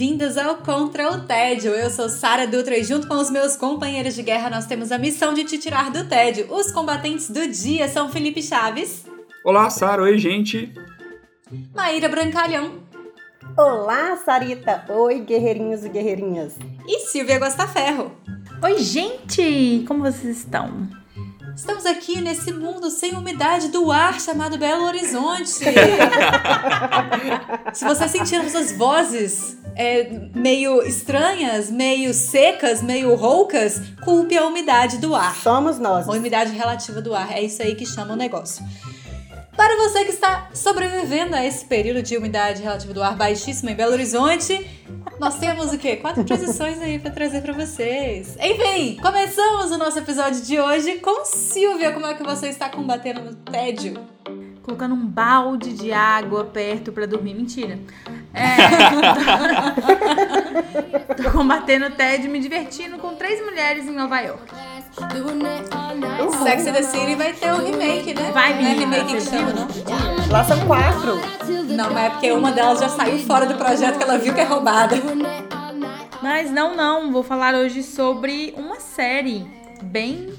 [0.00, 1.72] Bem-vindas ao Contra o Tédio.
[1.72, 4.96] Eu sou Sara Dutra e junto com os meus companheiros de guerra nós temos a
[4.96, 6.50] missão de te tirar do tédio.
[6.50, 9.04] Os combatentes do dia são Felipe Chaves.
[9.44, 10.00] Olá, Sara.
[10.00, 10.72] Oi, gente.
[11.74, 12.78] Maíra Brancalhão.
[13.58, 14.86] Olá, Sarita!
[14.88, 16.56] Oi, guerreirinhos e guerreirinhas!
[16.88, 18.10] E Silvia Gostaferro.
[18.62, 19.84] Oi, gente!
[19.86, 20.88] Como vocês estão?
[21.54, 25.48] Estamos aqui nesse mundo sem umidade do ar chamado Belo Horizonte.
[27.72, 34.98] Se você sentir essas vozes é, meio estranhas, meio secas, meio roucas, culpe a umidade
[34.98, 35.34] do ar.
[35.36, 36.08] Somos nós.
[36.08, 37.32] A umidade relativa do ar.
[37.32, 38.64] É isso aí que chama o negócio.
[39.60, 43.74] Para você que está sobrevivendo a esse período de umidade relativa do ar baixíssima em
[43.74, 44.66] Belo Horizonte,
[45.20, 45.96] nós temos o quê?
[45.96, 48.38] Quatro transições aí para trazer para vocês.
[48.40, 51.92] Enfim, começamos o nosso episódio de hoje com Silvia.
[51.92, 54.02] Como é que você está combatendo o tédio?
[54.62, 57.34] Colocando um balde de água perto para dormir.
[57.34, 57.78] Mentira.
[58.32, 58.56] É,
[61.22, 64.69] tô combatendo o tédio me divertindo com três mulheres em Nova York.
[64.98, 66.44] Uhum.
[66.44, 68.30] Sex and the City vai ter o remake, né?
[68.32, 69.68] Vai, Não é remake que chama, não?
[70.30, 71.20] Lá são quatro.
[71.68, 74.40] Não, mas é porque uma delas já saiu fora do projeto que ela viu que
[74.40, 74.96] é roubada.
[76.22, 77.12] Mas não, não.
[77.12, 79.46] Vou falar hoje sobre uma série
[79.82, 80.32] bem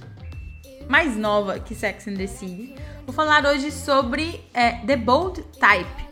[0.87, 2.75] mais nova que Sex and the City.
[3.05, 6.09] Vou falar hoje sobre é, The Bold Type.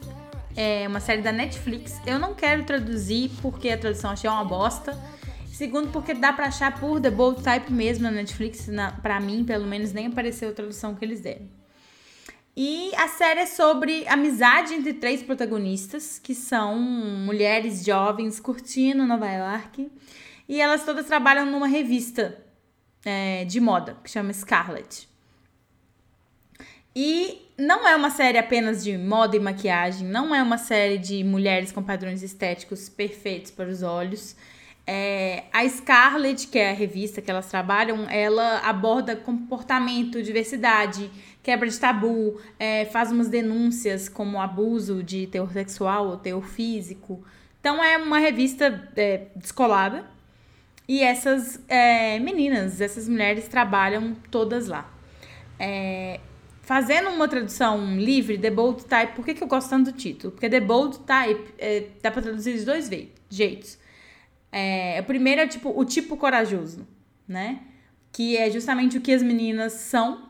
[0.56, 2.02] É uma série da Netflix.
[2.06, 4.98] Eu não quero traduzir porque a tradução achei uma bosta.
[5.60, 8.68] Segundo, porque dá pra achar por The Bold Type mesmo na Netflix.
[8.68, 11.50] Na, pra mim, pelo menos, nem apareceu a tradução que eles deram.
[12.56, 19.30] E a série é sobre amizade entre três protagonistas, que são mulheres jovens curtindo Nova
[19.30, 19.92] York.
[20.48, 22.42] E elas todas trabalham numa revista
[23.04, 25.10] é, de moda, que chama Scarlet.
[26.95, 31.22] E não é uma série apenas de moda e maquiagem, não é uma série de
[31.22, 34.38] mulheres com padrões estéticos perfeitos para os olhos.
[34.92, 41.11] É, a Scarlet, que é a revista que elas trabalham, ela aborda comportamento, diversidade,
[41.44, 47.23] quebra de tabu, é, faz umas denúncias como abuso de teor sexual ou teor físico.
[47.60, 50.08] Então é uma revista é, descolada.
[50.88, 54.92] E essas é, meninas, essas mulheres trabalham todas lá.
[55.60, 56.20] É,
[56.64, 60.32] fazendo uma tradução livre, The Bold Type, por que, que eu gosto tanto do título?
[60.32, 62.89] Porque The Bold Type é, dá pra traduzir de dois
[63.30, 63.77] jeitos.
[64.52, 66.87] É, o primeiro é tipo o tipo corajoso,
[67.27, 67.60] né?
[68.11, 70.27] Que é justamente o que as meninas são.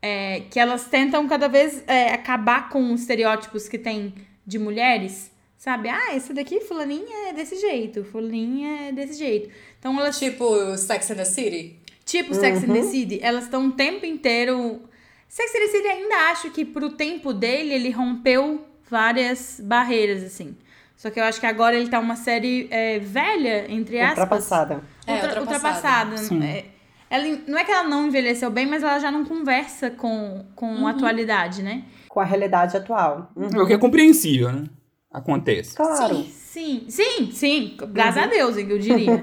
[0.00, 4.14] É, que elas tentam cada vez é, acabar com os estereótipos que tem
[4.46, 5.30] de mulheres.
[5.56, 5.88] Sabe?
[5.88, 9.50] Ah, essa daqui, fulaninha é desse jeito, fulaninha é desse jeito.
[9.78, 10.16] Então elas.
[10.16, 11.80] Tipo Sex and the City?
[12.04, 14.80] Tipo Sex and the City, elas estão o tempo inteiro.
[15.28, 20.56] Sex and the City ainda acho que pro tempo dele ele rompeu várias barreiras, assim.
[20.98, 24.18] Só que eu acho que agora ele tá uma série é, velha, entre aspas.
[24.18, 24.82] Ultrapassada.
[25.06, 26.10] É, Ultra- ultrapassada.
[26.10, 26.44] ultrapassada.
[26.44, 26.64] É,
[27.08, 30.88] ela, não é que ela não envelheceu bem, mas ela já não conversa com, com
[30.88, 31.84] a atualidade, né?
[32.08, 33.30] Com a realidade atual.
[33.36, 33.62] Uhum.
[33.62, 34.64] O que é compreensível, né?
[35.12, 35.76] Acontece.
[35.76, 36.16] Claro.
[36.24, 37.76] Sim, sim, sim.
[37.92, 39.22] Graças a Deus, eu diria.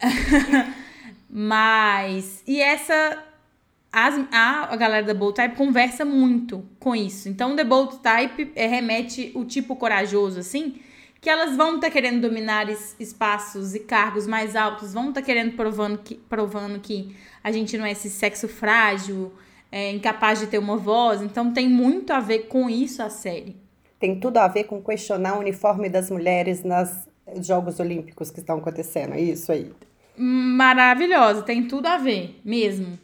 [1.28, 2.42] Mas.
[2.46, 3.18] E essa.
[3.92, 7.28] As, a, a galera da Bold Type conversa muito com isso.
[7.28, 10.76] Então, The Bold Type é, remete o tipo corajoso, assim,
[11.20, 15.56] que elas vão estar querendo dominar es- espaços e cargos mais altos, vão estar querendo
[15.56, 19.32] provando que, provando que a gente não é esse sexo frágil,
[19.72, 21.20] é incapaz de ter uma voz.
[21.20, 23.56] Então, tem muito a ver com isso a série.
[23.98, 27.08] Tem tudo a ver com questionar o uniforme das mulheres nos
[27.46, 29.14] Jogos Olímpicos que estão acontecendo.
[29.14, 29.72] É isso aí.
[30.16, 32.98] maravilhosa, tem tudo a ver, mesmo.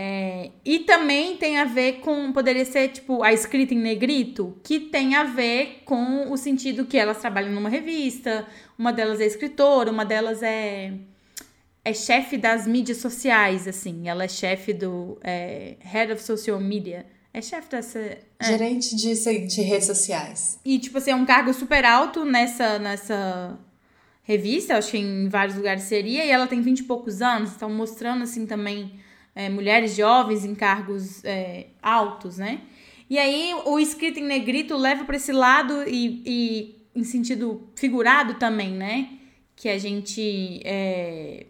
[0.00, 4.78] É, e também tem a ver com, poderia ser tipo a escrita em negrito, que
[4.78, 8.46] tem a ver com o sentido que elas trabalham numa revista,
[8.78, 10.92] uma delas é escritora, uma delas é,
[11.84, 17.04] é chefe das mídias sociais, assim, ela é chefe do é, Head of Social Media,
[17.34, 17.98] é chefe dessa...
[17.98, 18.18] é.
[18.40, 20.60] Gerente de, de redes sociais.
[20.64, 23.58] E, tipo assim, é um cargo super alto nessa, nessa
[24.22, 27.68] revista, acho que em vários lugares seria, e ela tem 20 e poucos anos, então
[27.68, 29.07] mostrando, assim, também
[29.38, 32.62] é, mulheres jovens em cargos é, altos, né?
[33.08, 38.34] E aí o escrito em negrito leva para esse lado e, e em sentido figurado
[38.34, 39.08] também, né?
[39.54, 41.46] Que a gente é,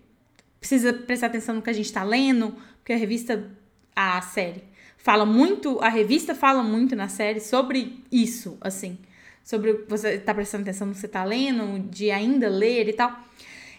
[0.61, 3.51] precisa prestar atenção no que a gente tá lendo, porque a revista,
[3.97, 4.63] a série,
[4.99, 8.99] fala muito, a revista fala muito na série sobre isso, assim.
[9.43, 13.19] Sobre você tá prestando atenção no que você tá lendo, de ainda ler e tal.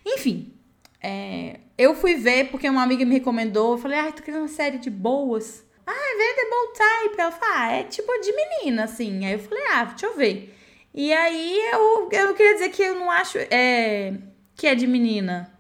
[0.04, 0.52] Enfim,
[1.02, 3.74] é, eu fui ver porque uma amiga me recomendou.
[3.74, 5.66] Eu falei, ai, tô querendo uma série de boas.
[5.88, 7.22] Ah, vê The Bold Type.
[7.22, 9.26] Ela falou, ah, é tipo de menina, assim.
[9.26, 10.56] Aí eu falei, ah, deixa eu ver.
[10.94, 14.14] E aí eu, eu queria dizer que eu não acho é,
[14.56, 15.52] que é de menina.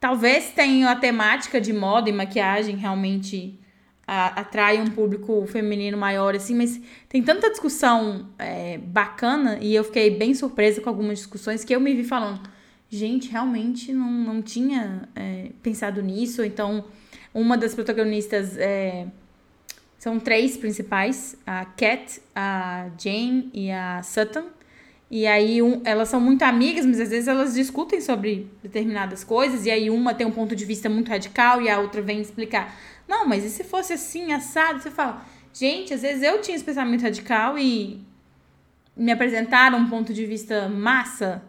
[0.00, 3.60] Talvez tenha a temática de moda e maquiagem realmente
[4.06, 9.84] a, atrai um público feminino maior, assim, mas tem tanta discussão é, bacana e eu
[9.84, 12.40] fiquei bem surpresa com algumas discussões que eu me vi falando
[12.90, 16.44] gente, realmente não, não tinha é, pensado nisso.
[16.44, 16.84] Então,
[17.32, 19.06] uma das protagonistas é,
[19.98, 24.46] são três principais: a Cat, a Jane e a Sutton.
[25.10, 29.64] E aí um, elas são muito amigas, mas às vezes elas discutem sobre determinadas coisas,
[29.64, 32.74] e aí uma tem um ponto de vista muito radical e a outra vem explicar.
[33.08, 34.82] Não, mas e se fosse assim, assado?
[34.82, 38.02] Você fala, gente, às vezes eu tinha esse pensamento radical e
[38.94, 41.42] me apresentaram um ponto de vista massa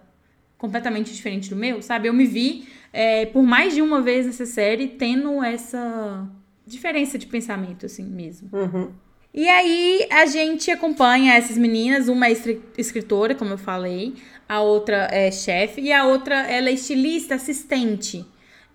[0.60, 2.08] completamente diferente do meu, sabe?
[2.08, 6.30] Eu me vi é, por mais de uma vez nessa série tendo essa
[6.68, 8.50] diferença de pensamento, assim mesmo.
[8.54, 8.92] Uhum.
[9.34, 12.34] E aí a gente acompanha essas meninas, uma é
[12.78, 14.16] escritora, como eu falei,
[14.48, 18.26] a outra é chefe e a outra ela é estilista, assistente.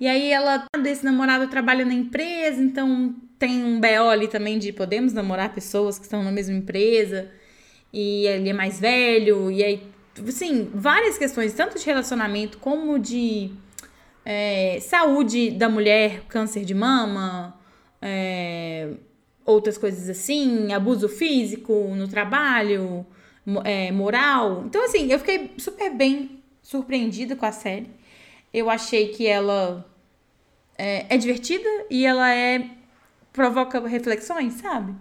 [0.00, 4.72] E aí ela, desse namorado trabalha na empresa, então tem um BO ali também de
[4.72, 7.30] podemos namorar pessoas que estão na mesma empresa.
[7.92, 9.82] E ele é mais velho, e aí
[10.30, 13.52] sim, várias questões, tanto de relacionamento como de
[14.24, 17.58] é, saúde da mulher, câncer de mama,
[18.00, 18.90] é,
[19.44, 23.06] outras coisas assim, abuso físico no trabalho,
[23.64, 24.64] é, moral.
[24.66, 27.90] Então, assim, eu fiquei super bem surpreendida com a série.
[28.52, 29.84] Eu achei que ela
[30.78, 32.70] é, é divertida e ela é
[33.32, 34.94] provoca reflexões, sabe?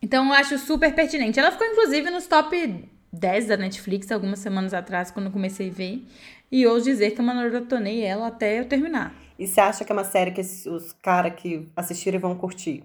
[0.00, 1.38] Então eu acho super pertinente.
[1.38, 6.04] Ela ficou, inclusive, nos top 10 da Netflix algumas semanas atrás, quando comecei a ver.
[6.50, 9.14] E hoje dizer que eu maratonei ela até eu terminar.
[9.38, 12.84] E você acha que é uma série que os caras que assistirem vão curtir?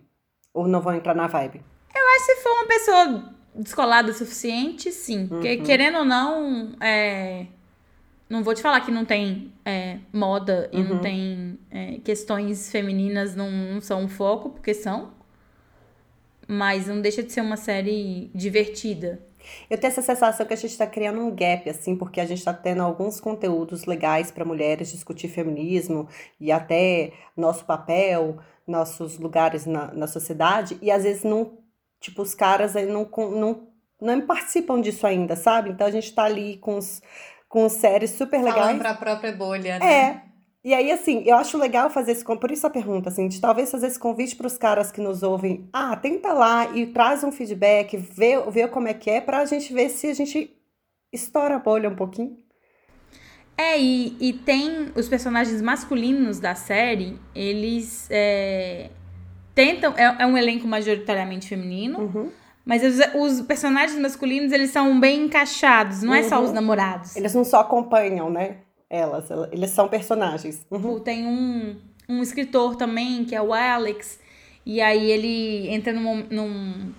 [0.54, 1.62] Ou não vão entrar na vibe?
[1.96, 5.22] Eu acho que se for uma pessoa descolada o suficiente, sim.
[5.22, 5.28] Uhum.
[5.28, 7.48] Porque, querendo ou não, é...
[8.30, 10.90] não vou te falar que não tem é, moda e uhum.
[10.90, 15.12] não tem é, questões femininas, não, não são um foco, porque são.
[16.48, 19.20] Mas não deixa de ser uma série divertida.
[19.70, 22.40] Eu tenho essa sensação que a gente está criando um gap, assim, porque a gente
[22.40, 26.08] está tendo alguns conteúdos legais para mulheres discutir feminismo
[26.40, 28.38] e até nosso papel,
[28.68, 31.58] nossos lugares na, na sociedade, e às vezes não,
[32.00, 33.68] tipo, os caras aí não, não,
[34.02, 35.70] não participam disso ainda, sabe?
[35.70, 37.02] Então a gente está ali com, os,
[37.48, 38.62] com séries super legais.
[38.62, 39.94] Falando para a própria bolha, né?
[39.94, 40.33] É.
[40.64, 42.24] E aí, assim, eu acho legal fazer esse...
[42.24, 45.22] Por isso a pergunta, assim, de talvez fazer esse convite para os caras que nos
[45.22, 45.68] ouvem.
[45.74, 49.46] Ah, tenta lá e traz um feedback, vê, vê como é que é, para a
[49.46, 50.56] gente ver se a gente
[51.12, 52.38] estoura a bolha um pouquinho.
[53.58, 58.90] É, e, e tem os personagens masculinos da série, eles é,
[59.54, 59.94] tentam...
[59.98, 62.32] É, é, um elenco majoritariamente feminino, uhum.
[62.66, 66.20] Mas os, os, personagens masculinos, eles são bem encaixados, não uhum.
[66.20, 66.56] é só os uhum.
[66.56, 67.14] namorados.
[67.14, 68.60] Eles não só acompanham, né?
[68.94, 70.64] Elas, eles são personagens.
[70.70, 71.00] Uhum.
[71.00, 71.76] Tem um,
[72.08, 74.20] um escritor também, que é o Alex,
[74.64, 76.24] e aí ele entra num.
[76.30, 76.92] num...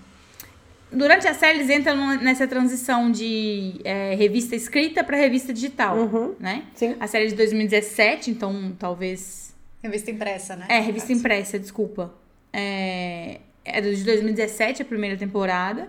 [0.91, 6.35] Durante a série, eles entram nessa transição de é, revista escrita para revista digital, uhum.
[6.41, 6.65] né?
[6.75, 6.97] Sim.
[6.99, 9.55] A série é de 2017, então talvez...
[9.81, 10.67] Revista impressa, né?
[10.69, 12.13] É, revista impressa, desculpa.
[12.53, 15.89] É, é de 2017, a primeira temporada.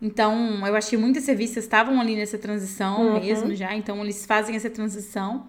[0.00, 3.20] Então, eu acho que muitas revistas estavam ali nessa transição uhum.
[3.20, 5.46] mesmo já, então eles fazem essa transição.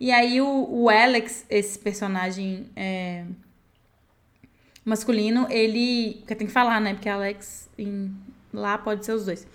[0.00, 3.24] E aí o, o Alex, esse personagem é,
[4.84, 6.16] masculino, ele.
[6.20, 6.94] Porque tem que falar, né?
[6.94, 8.12] Porque Alex em,
[8.52, 9.46] lá pode ser os dois.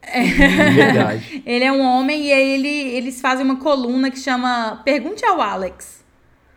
[0.00, 0.22] É,
[0.70, 1.42] verdade.
[1.46, 5.40] ele é um homem e aí ele, eles fazem uma coluna que chama Pergunte ao
[5.40, 6.02] Alex.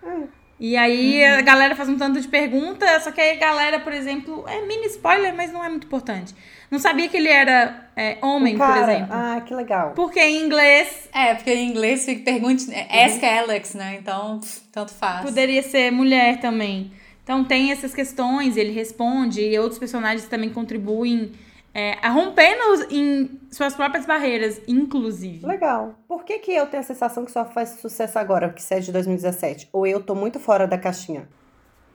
[0.01, 0.27] Hum.
[0.60, 1.40] E aí uhum.
[1.40, 4.62] a galera faz um tanto de pergunta, só que aí a galera, por exemplo, é
[4.66, 6.34] mini spoiler, mas não é muito importante.
[6.72, 9.10] Não sabia que ele era é, homem, por exemplo.
[9.12, 9.92] Ah, que legal.
[9.96, 11.10] Porque em inglês.
[11.14, 12.74] É, porque em inglês fica pergunte.
[12.74, 13.40] É, ask uhum.
[13.40, 13.98] Alex, né?
[14.00, 14.40] Então,
[14.72, 15.26] tanto faz.
[15.26, 16.92] Poderia ser mulher também.
[17.24, 21.32] Então tem essas questões, ele responde, e outros personagens também contribuem
[21.75, 25.46] é, a rompendo em suas próprias barreiras, inclusive.
[25.46, 25.94] Legal.
[26.08, 28.94] Por que, que eu tenho a sensação que só faz sucesso agora, que é de
[28.94, 29.67] 2017?
[29.74, 31.27] Ou eu tô muito fora da caixinha?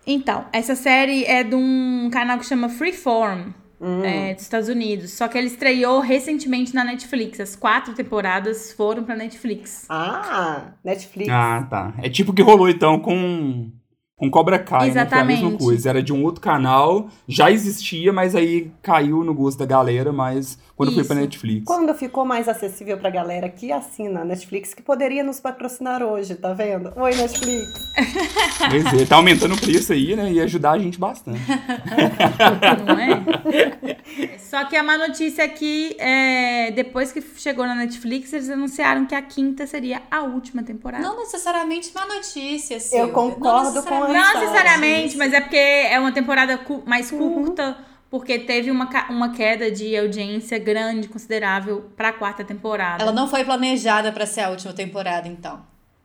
[0.07, 3.53] Então, essa série é de um canal que chama Freeform.
[3.83, 4.05] Hum.
[4.05, 5.13] é, dos Estados Unidos.
[5.13, 7.41] Só que ele estreou recentemente na Netflix.
[7.41, 9.87] As quatro temporadas foram pra Netflix.
[9.89, 11.31] Ah, Netflix.
[11.33, 11.95] Ah, tá.
[12.03, 13.73] É tipo o que rolou então com
[14.21, 15.07] com Cobra Kai, né?
[15.07, 15.65] Foi a mesma Exatamente.
[15.65, 15.89] coisa.
[15.89, 20.59] Era de um outro canal, já existia, mas aí caiu no gosto da galera, mas
[20.77, 21.25] quando foi pra Isso.
[21.25, 21.65] Netflix.
[21.65, 26.35] Quando ficou mais acessível pra galera que assina a Netflix, que poderia nos patrocinar hoje,
[26.35, 26.93] tá vendo?
[26.97, 27.67] Oi, Netflix.
[28.71, 30.31] Pois é, tá aumentando o preço aí, né?
[30.33, 31.41] E ajudar a gente bastante.
[32.87, 33.99] Não é?
[34.39, 39.07] Só que a má notícia é que é, depois que chegou na Netflix, eles anunciaram
[39.07, 41.03] que a quinta seria a última temporada.
[41.03, 43.07] Não necessariamente má notícia, Silvia.
[43.07, 47.45] Eu concordo com a Não necessariamente, mas é porque é uma temporada cu- mais Uhum.
[47.45, 47.77] curta,
[48.11, 53.03] porque teve uma, uma queda de audiência grande, considerável, pra quarta temporada.
[53.03, 55.63] Ela não foi planejada pra ser a última temporada, então.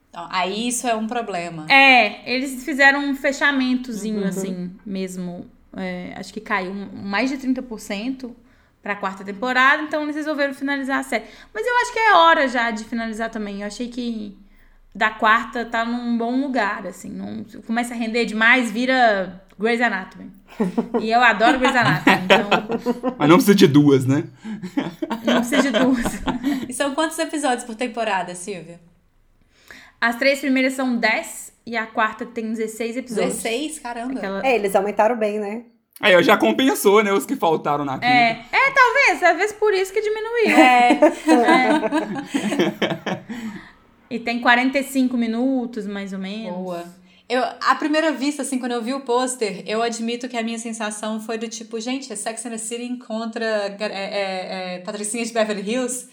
[0.10, 1.66] Então, aí isso é um problema.
[1.70, 4.28] É, eles fizeram um fechamentozinho, Uhum.
[4.28, 5.46] assim, mesmo.
[5.76, 8.34] É, acho que caiu mais de 30%
[8.82, 11.26] pra quarta temporada, então eles resolveram finalizar a série.
[11.54, 13.60] Mas eu acho que é hora já de finalizar também.
[13.62, 14.38] Eu achei que
[14.96, 17.10] da quarta tá num bom lugar, assim.
[17.10, 20.32] Não, começa a render demais, vira Grey's Anatomy.
[21.02, 22.48] E eu adoro Grey's Anatomy, então
[23.20, 24.24] Mas não precisa de duas, né?
[25.26, 26.06] não precisa de duas.
[26.70, 28.80] E são quantos episódios por temporada, Silvia?
[30.00, 33.34] As três primeiras são 10 e a quarta tem 16 episódios.
[33.36, 33.80] 16?
[33.80, 34.14] Caramba.
[34.18, 35.64] Aquela- É, eles aumentaram bem, né?
[36.00, 37.12] Aí, ó, já compensou, né?
[37.14, 38.06] Os que faltaram na quinta.
[38.06, 40.58] É, é, talvez, talvez por isso que diminuiu.
[40.58, 41.00] É.
[44.10, 46.56] E tem 45 minutos, mais ou menos.
[46.56, 46.86] Boa.
[47.28, 50.60] Eu, à primeira vista, assim, quando eu vi o pôster, eu admito que a minha
[50.60, 55.26] sensação foi do tipo, gente, é Sex and the City encontra é, é, é, Patricinha
[55.26, 56.08] de Beverly Hills.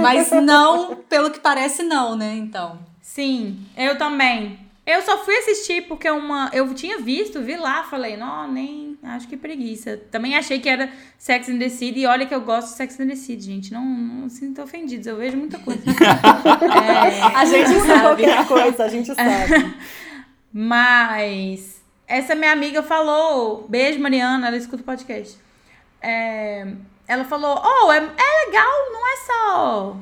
[0.00, 2.36] Mas não, pelo que parece, não, né?
[2.36, 2.78] Então.
[3.02, 4.67] Sim, eu também.
[4.88, 6.50] Eu só fui assistir porque uma.
[6.50, 8.98] Eu tinha visto, vi lá, falei, não, nem.
[9.02, 10.00] Acho que preguiça.
[10.10, 12.00] Também achei que era Sex and the City.
[12.00, 13.70] E olha que eu gosto de Sex and the City, gente.
[13.70, 15.82] Não, não se sintam ofendidos, eu vejo muita coisa.
[15.84, 18.22] É, A gente sabe.
[18.22, 19.76] Qualquer coisa, a gente sabe.
[20.50, 25.36] Mas essa minha amiga falou, beijo Mariana, ela escuta o podcast.
[26.00, 26.66] É,
[27.06, 29.96] ela falou, oh, é, é legal, não é só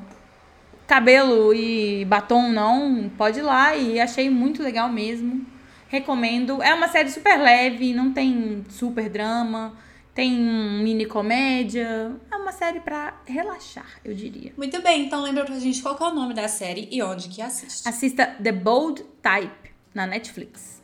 [0.87, 3.11] cabelo e batom, não.
[3.17, 5.45] Pode ir lá e achei muito legal mesmo.
[5.89, 6.63] Recomendo.
[6.63, 9.75] É uma série super leve, não tem super drama,
[10.15, 12.13] tem mini comédia.
[12.31, 14.53] É uma série pra relaxar, eu diria.
[14.57, 17.29] Muito bem, então lembra pra gente qual que é o nome da série e onde
[17.29, 17.89] que assiste.
[17.89, 20.83] Assista The Bold Type na Netflix.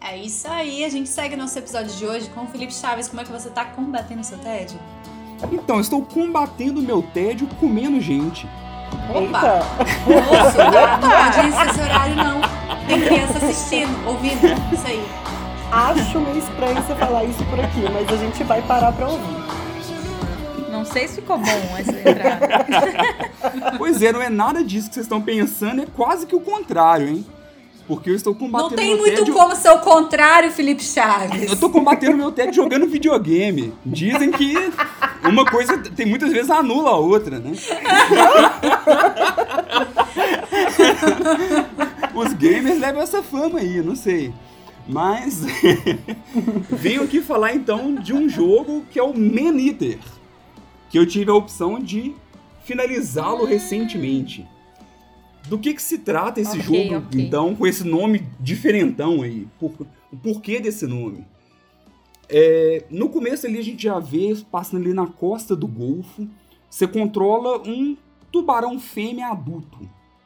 [0.00, 3.08] É isso aí, a gente segue nosso episódio de hoje com o Felipe Chaves.
[3.08, 4.78] Como é que você tá combatendo o seu tédio?
[5.50, 8.46] Então, estou combatendo o meu tédio comendo gente.
[9.10, 9.62] Opa!
[10.06, 12.40] Moço, não, pode ir nesse horário, não.
[12.86, 14.46] Tem criança assistindo, ouvindo.
[14.72, 15.04] Isso aí.
[15.72, 19.44] Acho meio estranho você falar isso por aqui, mas a gente vai parar pra ouvir.
[20.70, 22.48] Não sei se ficou bom essa entrada.
[23.78, 27.08] Pois é, não é nada disso que vocês estão pensando, é quase que o contrário,
[27.08, 27.26] hein?
[27.86, 29.34] Porque eu estou combatendo Não tem muito tédio...
[29.34, 31.50] como ser o contrário, Felipe Chaves.
[31.50, 33.74] Eu tô combatendo meu tédio jogando videogame.
[33.84, 34.54] Dizem que
[35.22, 37.52] uma coisa tem muitas vezes anula a outra, né?
[42.14, 44.32] Os gamers levam essa fama aí, não sei.
[44.88, 45.42] Mas
[46.70, 49.98] venho aqui falar então de um jogo que é o Man Eater,
[50.88, 52.14] que eu tive a opção de
[52.64, 54.46] finalizá-lo recentemente.
[55.48, 57.20] Do que que se trata esse Ok, jogo, ok.
[57.20, 59.46] então, com esse nome diferentão aí?
[59.60, 59.72] Por,
[60.10, 61.24] o porquê desse nome?
[62.28, 66.26] É, no começo ali a gente já vê, passando ali na costa do Golfo,
[66.70, 67.96] você controla um
[68.32, 69.78] tubarão fêmea adulto,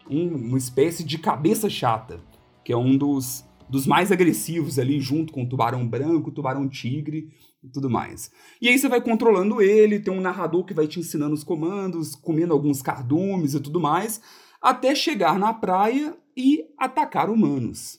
[0.09, 2.21] um- uma espécie de cabeça chata,
[2.65, 6.69] que é um dos, dos mais agressivos ali, junto com o tubarão branco, o tubarão
[6.69, 7.29] tigre
[7.63, 8.31] e tudo mais.
[8.63, 12.15] E aí você vai controlando ele, tem um narrador que vai te ensinando os comandos,
[12.15, 14.21] comendo alguns cardumes e tudo mais,
[14.61, 17.99] até chegar na praia e atacar humanos.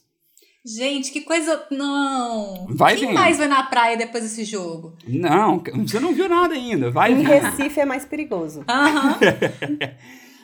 [0.64, 1.64] Gente, que coisa.
[1.70, 2.66] Não.
[2.68, 3.14] Vai Quem vendo.
[3.14, 4.94] mais vai na praia depois desse jogo?
[5.08, 7.22] Não, você não viu nada ainda, vai Em.
[7.22, 8.62] Recife é mais perigoso.
[8.68, 9.16] Aham.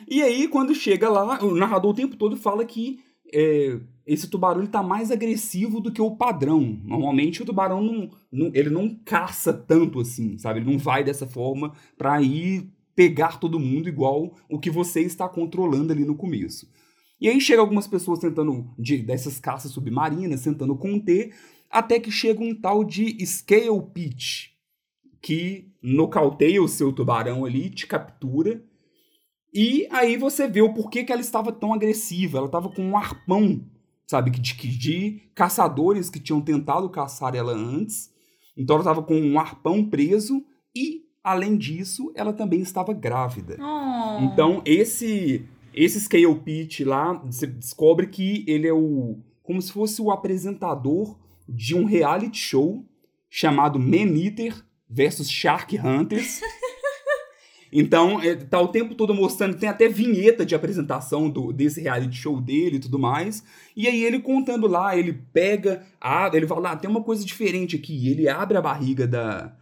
[0.09, 2.99] E aí, quando chega lá, o narrador o tempo todo fala que
[3.33, 6.79] é, esse tubarão ele tá mais agressivo do que o padrão.
[6.85, 10.61] Normalmente o tubarão não, não- ele não caça tanto assim, sabe?
[10.61, 15.29] Ele não vai dessa forma pra ir pegar todo mundo igual o que você está
[15.29, 16.67] controlando ali no começo.
[17.21, 21.35] E aí chega algumas pessoas tentando, de, dessas caças submarinas, tentando conter,
[21.69, 24.47] até que chega um tal de Scale Pitch,
[25.21, 28.63] que nocauteia o seu tubarão ali, te captura,
[29.53, 32.39] e aí você vê o porquê que ela estava tão agressiva.
[32.39, 33.63] Ela estava com um arpão,
[34.05, 34.41] sabe, de,
[34.77, 38.11] de, caçadores que tinham tentado caçar ela antes.
[38.57, 40.43] Então ela estava com um arpão preso
[40.75, 43.57] e, além disso, ela também estava grávida.
[43.59, 44.23] Oh.
[44.23, 50.01] Então, esse esse Scale Pitch lá, você descobre que ele é o como se fosse
[50.01, 51.17] o apresentador
[51.47, 52.83] de um reality show
[53.29, 56.41] chamado Man Eater versus Shark Hunters.
[57.71, 62.15] Então, é, tá o tempo todo mostrando, tem até vinheta de apresentação do, desse reality
[62.15, 63.43] show dele e tudo mais.
[63.75, 67.75] E aí ele contando lá, ele pega, abre, ele fala, lá, tem uma coisa diferente
[67.75, 68.09] aqui.
[68.09, 69.53] Ele abre a barriga da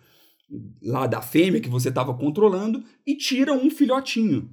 [0.83, 4.49] lá da fêmea que você estava controlando e tira um filhotinho.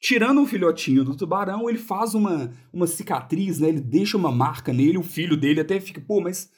[0.00, 3.68] Tirando um filhotinho do tubarão, ele faz uma, uma cicatriz, né?
[3.68, 6.50] Ele deixa uma marca nele, o filho dele até fica, pô, mas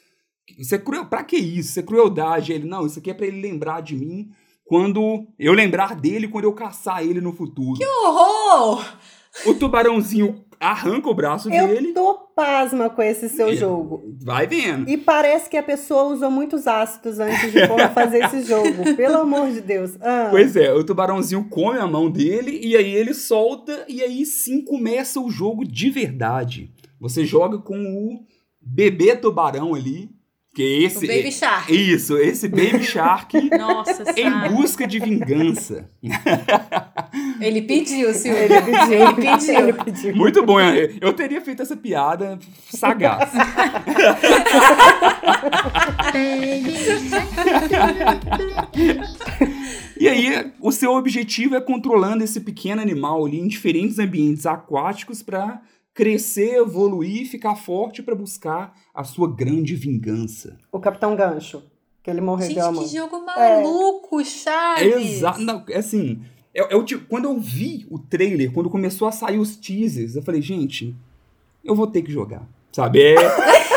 [0.59, 1.71] isso é cruel, pra que isso?
[1.71, 2.52] Isso é crueldade.
[2.52, 4.31] Ele, não, isso aqui é para ele lembrar de mim
[4.64, 7.79] quando eu lembrar dele quando eu caçar ele no futuro.
[7.79, 8.85] Que horror!
[9.47, 11.93] O tubarãozinho arranca o braço Eu dele.
[11.93, 12.12] tô
[12.42, 14.02] pasma com esse seu jogo.
[14.20, 14.88] Vai vendo.
[14.88, 17.61] E parece que a pessoa usou muitos ácidos antes de
[17.94, 18.94] fazer esse jogo.
[18.96, 19.92] Pelo amor de Deus.
[20.00, 24.26] Ah, Pois é, o tubarãozinho come a mão dele e aí ele solta e aí
[24.26, 26.70] sim começa o jogo de verdade.
[27.00, 28.25] Você joga com o
[28.61, 30.11] bebê tubarão ali,
[30.54, 31.73] que é O esse Baby Shark.
[31.73, 34.49] Isso, esse Baby Shark Nossa, em sabe?
[34.50, 35.88] busca de vingança.
[37.40, 38.42] Ele pediu, Silvio.
[38.42, 38.92] ele pediu.
[38.92, 39.59] Ele pediu.
[39.59, 40.16] Ele pediu.
[40.16, 42.38] Muito bom, eu eu teria feito essa piada
[42.71, 43.30] sagaz.
[49.99, 55.23] E aí, o seu objetivo é controlando esse pequeno animal ali em diferentes ambientes aquáticos
[55.23, 55.61] para
[55.94, 60.56] crescer, evoluir, ficar forte para buscar a sua grande vingança.
[60.70, 61.62] O Capitão Gancho.
[62.02, 62.82] Que ele morreu Gente, de amor.
[62.84, 64.96] que jogo maluco, Chaves.
[64.96, 66.20] Exato, não, é assim,
[66.52, 70.16] é, é o tipo, quando eu vi o trailer, quando começou a sair os teasers,
[70.16, 70.96] eu falei, gente,
[71.64, 73.00] eu vou ter que jogar, sabe?
[73.00, 73.14] É,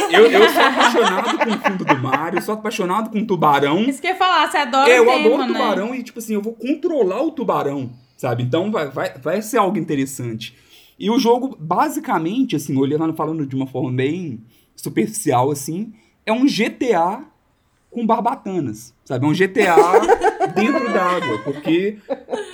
[0.10, 3.82] eu, eu sou apaixonado com o fundo do mar, eu sou apaixonado com tubarão.
[3.82, 5.48] Isso que eu ia falar, você adora É, o eu tema, adoro né?
[5.60, 8.42] tubarão e, tipo assim, eu vou controlar o tubarão, sabe?
[8.42, 10.56] Então vai, vai, vai ser algo interessante.
[10.98, 14.42] E o jogo, basicamente, assim, olhando, falando de uma forma bem
[14.76, 15.94] superficial, assim,
[16.26, 17.26] é um GTA
[17.92, 19.26] com barbatanas, sabe?
[19.26, 19.76] É um GTA
[20.56, 21.98] dentro d'água, porque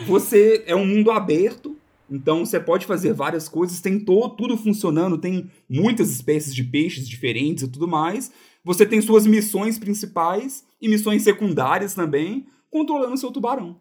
[0.06, 1.76] você é um mundo aberto,
[2.10, 7.08] então você pode fazer várias coisas, tem to, tudo funcionando, tem muitas espécies de peixes
[7.08, 8.32] diferentes e tudo mais.
[8.64, 13.78] Você tem suas missões principais e missões secundárias também, controlando o seu tubarão.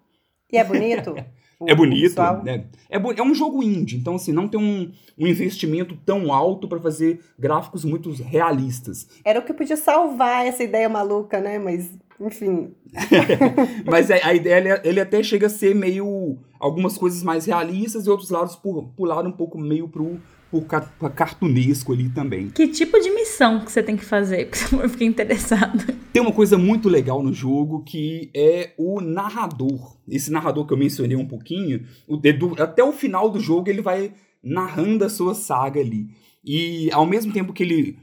[0.50, 1.14] E é bonito?
[1.60, 2.64] O- É bonito, né?
[2.88, 6.80] É, é um jogo indie, então assim, não tem um, um investimento tão alto para
[6.80, 9.06] fazer gráficos muito realistas.
[9.24, 11.58] Era o que podia salvar essa ideia maluca, né?
[11.58, 12.72] Mas, enfim.
[13.86, 16.38] Mas a, a ideia, ele, ele até chega a ser meio.
[16.58, 20.18] algumas coisas mais realistas e outros lados pu- pularam um pouco meio pro,
[20.98, 22.50] pra cartunesco ali também.
[22.50, 24.46] Que tipo de missão que você tem que fazer?
[24.50, 25.94] Porque eu fiquei interessada.
[26.12, 29.96] Tem uma coisa muito legal no jogo que é o narrador.
[30.08, 32.20] Esse narrador que eu mencionei um pouquinho, o,
[32.60, 36.08] até o final do jogo ele vai narrando a sua saga ali.
[36.44, 37.98] E ao mesmo tempo que ele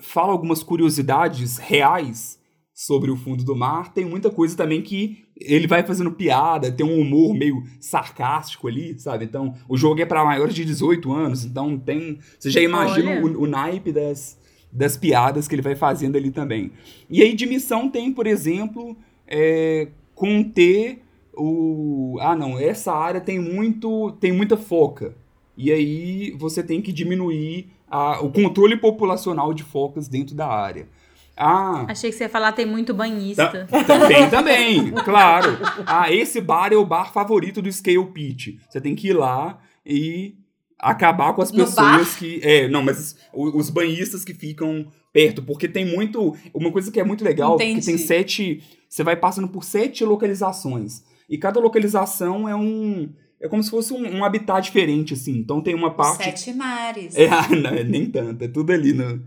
[0.00, 2.38] fala algumas curiosidades reais
[2.74, 6.84] sobre o fundo do mar, tem muita coisa também que ele vai fazendo piada, tem
[6.86, 9.24] um humor meio sarcástico ali, sabe?
[9.24, 12.18] Então, o jogo é para maiores de 18 anos, então tem.
[12.38, 14.38] Você já imagina o, o naipe das,
[14.70, 16.70] das piadas que ele vai fazendo ali também.
[17.10, 21.02] E aí de missão tem, por exemplo, é, conter
[21.34, 22.18] o.
[22.20, 24.12] Ah, não, essa área tem muito.
[24.20, 25.16] tem muita foca.
[25.56, 30.88] E aí você tem que diminuir a- o controle populacional de focas dentro da área.
[31.36, 33.66] Ah, Achei que você ia falar tem muito banhista.
[33.70, 35.58] Tá- Também, também, claro.
[35.86, 38.58] Ah, esse bar é o bar favorito do Scale Pitch.
[38.68, 40.34] Você tem que ir lá e
[40.78, 42.40] acabar com as pessoas que.
[42.42, 46.36] É, não, mas os banhistas que ficam perto, porque tem muito.
[46.52, 48.62] Uma coisa que é muito legal, que tem sete.
[48.88, 51.02] Você vai passando por sete localizações.
[51.28, 53.10] E cada localização é um.
[53.40, 55.38] É como se fosse um, um habitat diferente, assim.
[55.38, 56.24] Então tem uma parte.
[56.24, 57.16] Sete mares.
[57.16, 59.20] É, não, é nem tanto, é tudo ali no,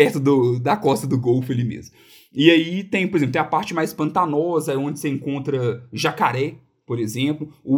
[0.00, 1.94] perto do, da costa do Golfo ali mesmo.
[2.32, 6.54] E aí tem, por exemplo, tem a parte mais pantanosa, é onde você encontra jacaré,
[6.86, 7.52] por exemplo.
[7.62, 7.76] O,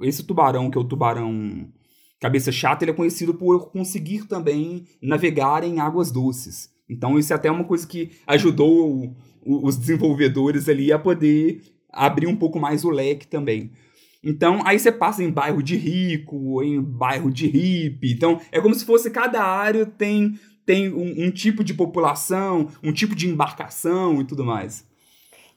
[0.00, 1.68] o- esse tubarão, que é o tubarão
[2.20, 6.70] cabeça chata, ele é conhecido por conseguir também navegar em águas doces.
[6.90, 9.14] Então isso é até uma coisa que ajudou
[9.46, 11.60] o- os desenvolvedores ali a poder
[11.92, 13.70] abrir um pouco mais o leque também.
[14.26, 18.10] Então, aí você passa em bairro de rico, em bairro de hippie.
[18.10, 22.92] Então, é como se fosse cada área tem, tem um, um tipo de população, um
[22.92, 24.86] tipo de embarcação e tudo mais.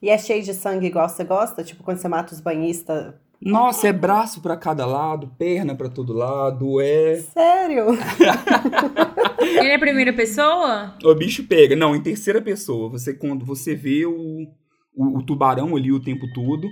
[0.01, 1.63] E é cheio de sangue igual você gosta?
[1.63, 3.13] Tipo, quando você mata os banhistas.
[3.41, 7.17] Nossa, é braço pra cada lado, perna pra todo lado, é.
[7.17, 7.85] Sério?
[9.39, 10.95] Ele é a primeira pessoa?
[11.03, 11.75] O bicho pega.
[11.75, 12.89] Não, em terceira pessoa.
[12.89, 14.47] Você quando você vê o,
[14.95, 16.67] o, o tubarão ali o tempo todo.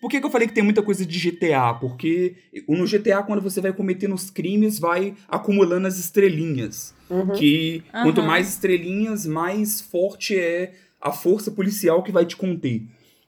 [0.00, 1.74] Por que, que eu falei que tem muita coisa de GTA?
[1.74, 6.94] Porque no GTA, quando você vai cometendo os crimes, vai acumulando as estrelinhas.
[7.10, 7.32] Uhum.
[7.32, 8.26] Que quanto Aham.
[8.28, 12.86] mais estrelinhas, mais forte é a força policial que vai te conter.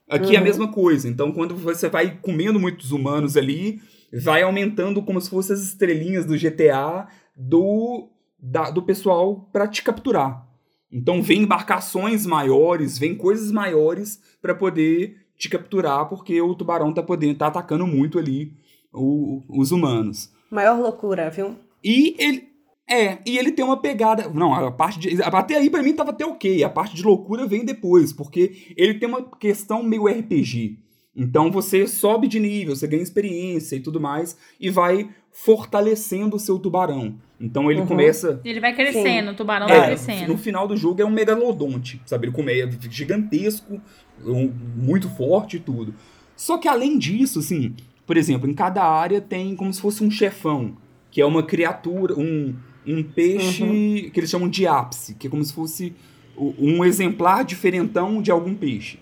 [0.09, 0.47] Aqui é a Uhum.
[0.47, 1.09] mesma coisa.
[1.09, 3.81] Então, quando você vai comendo muitos humanos ali,
[4.12, 9.83] vai aumentando como se fossem as estrelinhas do GTA do, da- do pessoal para te
[9.83, 10.47] capturar.
[10.92, 17.03] Então, vem embarcações maiores, vem coisas maiores para poder te capturar, porque o tubarão tá
[17.03, 18.53] podendo tá atacando muito ali
[18.92, 20.31] o- os humanos.
[20.51, 21.57] Maior loucura, viu?
[21.83, 22.52] E ele.
[22.88, 24.29] É, e ele tem uma pegada.
[24.29, 25.23] Não, a parte de.
[25.23, 26.62] Até aí pra mim tava até ok.
[26.64, 30.79] A parte de loucura vem depois, porque ele tem uma questão meio RPG.
[31.14, 36.38] Então você sobe de nível, você ganha experiência e tudo mais, e vai fortalecendo o
[36.38, 37.16] seu tubarão.
[37.40, 37.87] Então ele Uhum.
[37.87, 38.40] começa.
[38.45, 40.33] Ele vai crescendo, o tubarão É, vai crescendo.
[40.33, 42.27] no final do jogo é um megalodonte, sabe?
[42.27, 43.81] Ele come, é gigantesco,
[44.25, 45.95] um- muito forte e tudo.
[46.37, 47.75] Só que além disso, assim,
[48.07, 50.77] por exemplo, em cada área tem como se fosse um chefão,
[51.11, 52.55] que é uma criatura, um,
[52.87, 55.95] um peixe que eles chamam de ápice, que é como se fosse
[56.37, 58.99] um exemplar diferentão de algum peixe.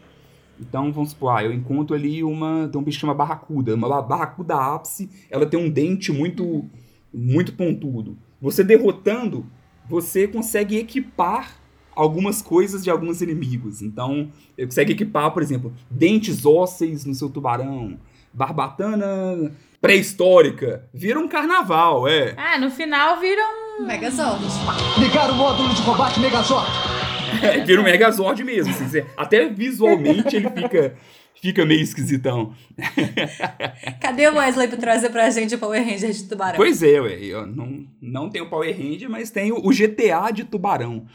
[0.59, 2.69] Então, vamos supor, ah, eu encontro ali uma.
[2.71, 3.75] Tem um peixe que chama barracuda.
[3.75, 6.67] Uma ba- barracuda ápice, ela tem um dente muito,
[7.15, 8.19] muito pontudo.
[8.43, 9.47] Você derrotando,
[9.89, 11.57] você consegue equipar
[11.97, 13.81] algumas coisas de alguns inimigos.
[13.81, 17.99] Então, você consegue equipar, por exemplo, dentes ósseis no seu tubarão,
[18.33, 20.89] barbatana pré-histórica.
[20.93, 22.35] Vira um carnaval, é.
[22.37, 23.60] Ah, no final vira um.
[23.87, 24.43] Megazord.
[24.99, 26.69] Ligar o módulo de combate Megazord.
[27.43, 28.73] É, vira um Megazord mesmo.
[28.73, 30.97] assim, você- até visualmente ele fica,
[31.41, 32.55] fica meio esquisitão.
[34.01, 36.57] Cadê o Wesley pra trazer pra gente o Power Ranger de tubarão?
[36.57, 41.07] Pois é, ué, eu não, não tenho Power Ranger, mas tenho o GTA de Tubarão.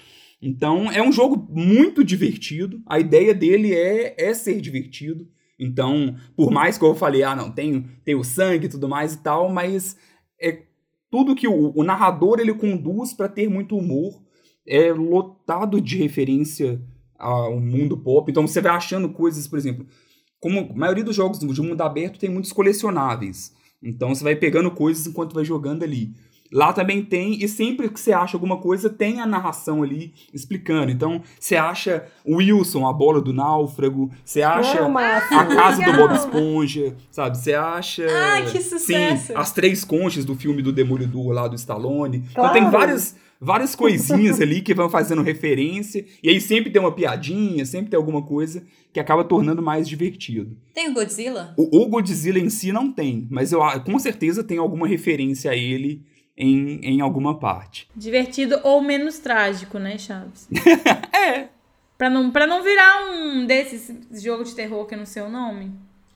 [0.41, 2.81] Então, é um jogo muito divertido.
[2.87, 5.27] A ideia dele é, é ser divertido.
[5.59, 9.13] Então, por mais que eu falei, ah, não, tem, tem o sangue e tudo mais
[9.13, 9.95] e tal, mas
[10.39, 10.51] é
[11.15, 14.21] tudo que o, o narrador ele conduz para ter muito humor.
[14.67, 16.81] É lotado de referência
[17.17, 18.29] ao mundo pop.
[18.29, 19.85] Então, você vai achando coisas, por exemplo,
[20.41, 23.55] como a maioria dos jogos de mundo aberto tem muitos colecionáveis.
[23.81, 26.13] Então você vai pegando coisas enquanto vai jogando ali.
[26.55, 30.89] Lá também tem, e sempre que você acha alguma coisa, tem a narração ali explicando.
[30.89, 35.91] Então, você acha o Wilson, a bola do náufrago, você acha Não, a casa do
[35.91, 36.07] legal.
[36.07, 37.37] Bob Esponja, sabe?
[37.37, 38.05] Você acha.
[38.09, 39.27] Ai, que sucesso!
[39.27, 42.19] Sim, as três conchas do filme do Demolidor lá do Stallone.
[42.31, 42.53] Então Claro.
[42.53, 46.05] tem várias, várias coisinhas ali que vão fazendo referência.
[46.23, 48.63] E aí sempre tem uma piadinha, sempre tem alguma coisa
[48.93, 50.55] que acaba tornando mais divertido.
[50.73, 51.53] Tem o Godzilla?
[51.57, 55.55] O, o Godzilla em si não tem, mas eu com certeza tem alguma referência a
[55.57, 56.01] ele
[56.37, 57.87] em, em alguma parte.
[57.95, 60.47] Divertido ou menos trágico, né, Chaves?
[61.13, 61.47] É.
[61.97, 63.89] Pra não, pra não virar um desses
[64.21, 65.71] jogos de terror que eu não sei o nome.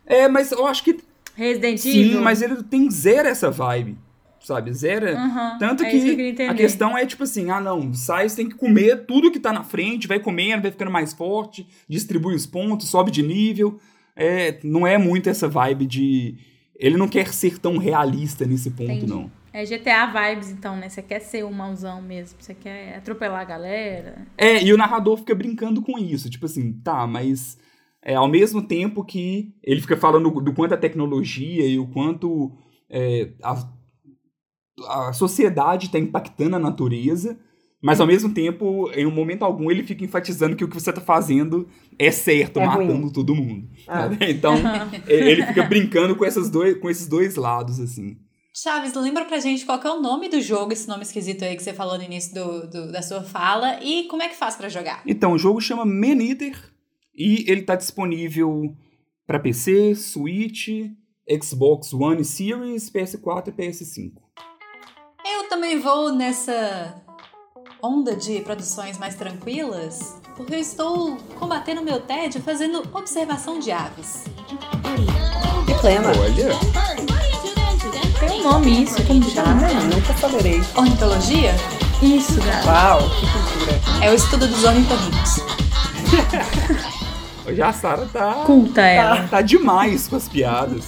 [0.06, 1.00] É, mas eu acho que
[1.36, 2.22] Resident sim, Evil.
[2.22, 3.98] mas ele tem zero essa vibe,
[4.42, 4.74] sabe?
[4.74, 5.08] Zero.
[5.08, 8.50] Aham, Tanto é que que, a questão é tipo assim, ah não, sai, você tem
[8.50, 12.46] que comer tudo que tá na frente, vai comendo, vai ficando mais forte, distribui os
[12.46, 13.80] pontos, sobe de nível.
[14.18, 16.36] É, não é muito essa vibe de...
[16.76, 19.08] Ele não quer ser tão realista nesse ponto, Entendi.
[19.08, 19.32] não.
[19.60, 20.88] É GTA vibes, então, né?
[20.88, 22.38] Você quer ser o mauzão mesmo.
[22.39, 24.26] Você quer atropelar a galera.
[24.38, 26.30] É, e o narrador fica brincando com isso.
[26.30, 27.58] Tipo assim, tá, mas
[28.02, 32.54] é, ao mesmo tempo que ele fica falando do quanto a tecnologia e o quanto
[32.89, 33.67] é, a,
[35.08, 37.38] a sociedade está impactando a natureza,
[37.82, 40.93] mas ao mesmo tempo, em um momento algum, ele fica enfatizando que o que você
[40.93, 41.67] tá fazendo
[41.98, 43.10] é certo, É matando ruim.
[43.12, 43.69] todo mundo.
[43.86, 44.04] Ah.
[44.04, 44.17] sabe?
[44.32, 44.56] Então,
[45.06, 48.17] ele fica brincando com, essas dois, com esses dois lados, assim.
[48.54, 51.56] Chaves, lembra pra gente qual que é o nome do jogo, esse nome esquisito aí
[51.56, 54.56] que você falou no início do, do- da sua fala, e como é que faz
[54.56, 55.02] pra jogar?
[55.06, 56.58] Então, o jogo chama Man Eater
[57.16, 58.76] e ele tá disponível
[59.26, 60.68] para PC, Switch,
[61.44, 64.14] Xbox One Series, PS4 e PS5.
[65.26, 67.02] Eu também vou nessa
[67.82, 74.24] onda de produções mais tranquilas, porque eu estou combatendo meu tédio fazendo observação de aves.
[75.68, 76.08] Que plena.
[76.10, 77.29] Olha,
[78.20, 79.68] Tem um nome isso, como chama?
[79.68, 80.62] Ah, nunca saberei.
[80.76, 81.54] Ornitologia
[82.02, 82.68] Isso, gato.
[82.68, 83.80] Uau, que cultura.
[84.02, 85.40] é o estudo dos ornitorrincos.
[87.46, 89.28] hoje a Sarah tá, Culta ela.
[89.28, 90.86] tá demais com as piadas.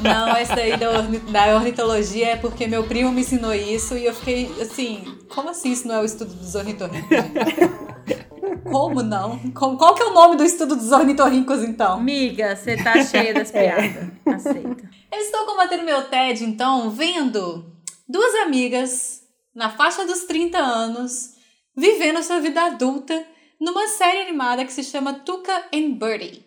[0.00, 1.00] Não, essa daí da,
[1.30, 5.72] da ornitologia é porque meu primo me ensinou isso e eu fiquei assim, como assim
[5.72, 7.08] isso não é o estudo dos ornitorrincos?
[8.70, 9.38] Como não?
[9.52, 11.94] Como- qual que é o nome do estudo dos ornitorrincos então?
[11.94, 14.08] Amiga, você tá cheia das piadas.
[14.26, 14.90] Aceita.
[15.12, 17.64] Eu estou combatendo meu TED, então, vendo
[18.08, 19.22] duas amigas
[19.54, 21.34] na faixa dos 30 anos,
[21.76, 23.24] vivendo sua vida adulta
[23.60, 26.44] numa série animada que se chama Tuca and Birdie.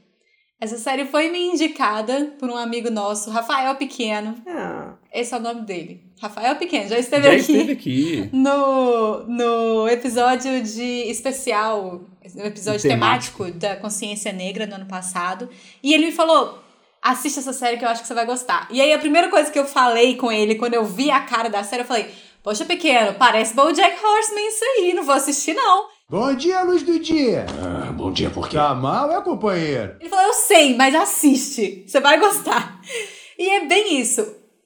[0.59, 4.35] Essa série foi me indicada por um amigo nosso, Rafael Pequeno.
[4.47, 6.01] Ah, Esse é o nome dele.
[6.21, 8.29] Rafael Pequeno, já esteve Já aqui esteve aqui.
[8.33, 12.01] no, no episódio de especial,
[12.33, 13.43] no episódio Temático.
[13.43, 15.49] temático da consciência negra no ano passado.
[15.83, 16.57] E ele me falou:
[17.01, 18.67] assista essa série que eu acho que você vai gostar.
[18.71, 21.49] E aí a primeira coisa que eu falei com ele quando eu vi a cara
[21.49, 22.09] da série, eu falei:
[22.41, 25.93] Poxa, pequeno, parece Bojack Horseman isso aí, não vou assistir não.
[26.07, 27.45] Bom dia, luz do dia.
[27.61, 28.55] Ah, bom dia, por quê?
[28.55, 29.97] Tá mal, é, companheiro?
[29.99, 32.79] Ele falou: Eu sei, mas assiste, você vai gostar.
[33.37, 34.21] E é bem isso.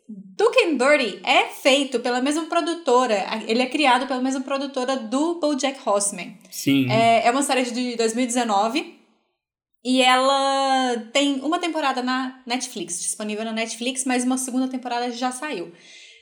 [0.08, 5.40] Duke and Birdie é feito pela mesma produtora, ele é criado pela mesma produtora do
[5.40, 6.38] BoJack Horseman.
[6.50, 6.90] Sim.
[6.92, 9.00] É, é uma série de 2019
[9.84, 15.32] e ela tem uma temporada na Netflix, disponível na Netflix, mas uma segunda temporada já
[15.32, 15.72] saiu.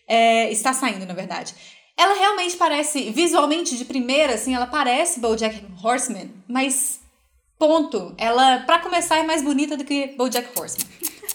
[0.08, 1.54] É, está saindo, na verdade.
[1.98, 7.00] Ela realmente parece, visualmente de primeira, assim, ela parece BoJack Horseman, mas
[7.58, 8.14] ponto.
[8.18, 10.88] Ela, pra começar, é mais bonita do que BoJack Horseman.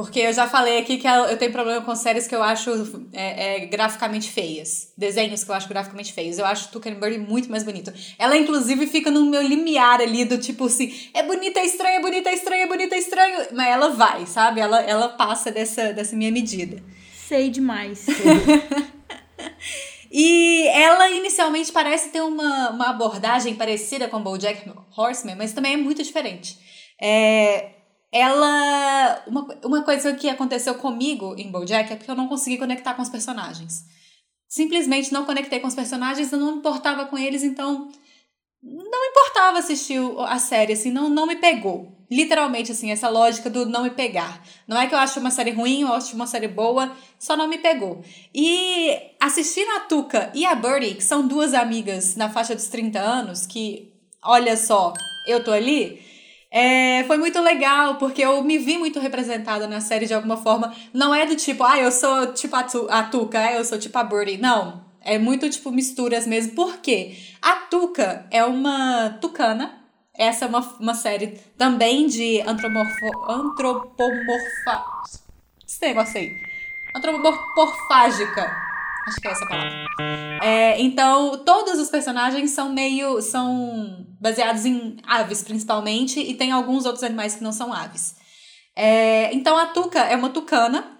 [0.00, 2.70] Porque eu já falei aqui que eu tenho problema com séries que eu acho
[3.12, 4.94] é, é, graficamente feias.
[4.96, 6.38] Desenhos que eu acho graficamente feios.
[6.38, 7.92] Eu acho Birdie muito mais bonito.
[8.18, 12.00] Ela, inclusive, fica no meu limiar ali do tipo assim, é bonita, é estranha, é
[12.00, 13.46] bonita, é estranha, é bonita, é estranho.
[13.52, 14.60] Mas ela vai, sabe?
[14.60, 16.82] Ela, ela passa dessa, dessa minha medida.
[17.28, 18.06] Sei demais.
[20.10, 25.76] E ela inicialmente parece ter uma, uma abordagem parecida com BoJack Horseman, mas também é
[25.76, 26.58] muito diferente.
[27.00, 27.70] É,
[28.12, 32.94] ela uma, uma coisa que aconteceu comigo em BoJack é que eu não consegui conectar
[32.94, 33.84] com os personagens.
[34.48, 37.88] Simplesmente não conectei com os personagens, eu não importava com eles, então
[38.62, 41.96] não importava assistir a série, assim, não, não me pegou.
[42.10, 44.42] Literalmente, assim, essa lógica do não me pegar.
[44.66, 47.46] Não é que eu acho uma série ruim, eu acho uma série boa, só não
[47.46, 48.02] me pegou.
[48.34, 52.98] E assistindo a Tuca e a Birdie, que são duas amigas na faixa dos 30
[52.98, 53.92] anos, que,
[54.22, 54.92] olha só,
[55.26, 56.02] eu tô ali,
[56.50, 60.74] é, foi muito legal, porque eu me vi muito representada na série de alguma forma.
[60.92, 63.78] Não é do tipo, ah, eu sou tipo a, tu, a Tuca, ah, eu sou
[63.78, 64.36] tipo a Birdie.
[64.36, 64.89] Não.
[65.02, 66.54] É muito tipo misturas mesmo.
[66.54, 67.16] Por quê?
[67.40, 69.78] A Tuca é uma tucana.
[70.14, 74.84] Essa é uma, uma série também de antropomorfo, antropomorfa.
[75.66, 76.36] Esse negócio aí.
[76.94, 78.70] Antropomorfágica.
[79.06, 79.86] Acho que é essa a palavra.
[80.42, 83.22] É, então, todos os personagens são meio.
[83.22, 88.16] são baseados em aves, principalmente, e tem alguns outros animais que não são aves.
[88.76, 90.99] É, então, a Tuca é uma tucana,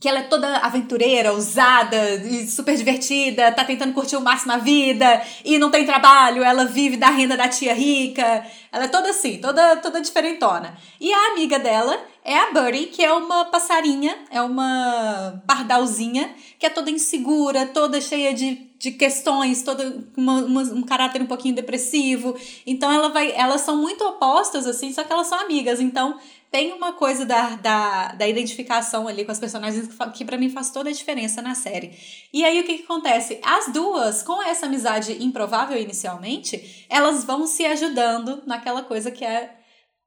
[0.00, 4.56] que ela é toda aventureira, ousada e super divertida, tá tentando curtir o máximo a
[4.56, 8.42] vida e não tem trabalho, ela vive da renda da tia rica.
[8.72, 10.74] Ela é toda assim, toda, toda diferentona.
[10.98, 16.64] E a amiga dela é a Birdie, que é uma passarinha, é uma pardalzinha, que
[16.64, 21.54] é toda insegura, toda cheia de, de questões, toda uma- uma- um caráter um pouquinho
[21.54, 22.34] depressivo.
[22.66, 25.78] Então ela vai, elas são muito opostas, assim, só que elas são amigas.
[25.80, 26.18] Então
[26.50, 30.50] tem uma coisa da, da, da identificação ali com as personagens que, que para mim
[30.50, 31.92] faz toda a diferença na série.
[32.32, 33.38] E aí o que, que acontece?
[33.42, 39.56] As duas, com essa amizade improvável inicialmente, elas vão se ajudando naquela coisa que é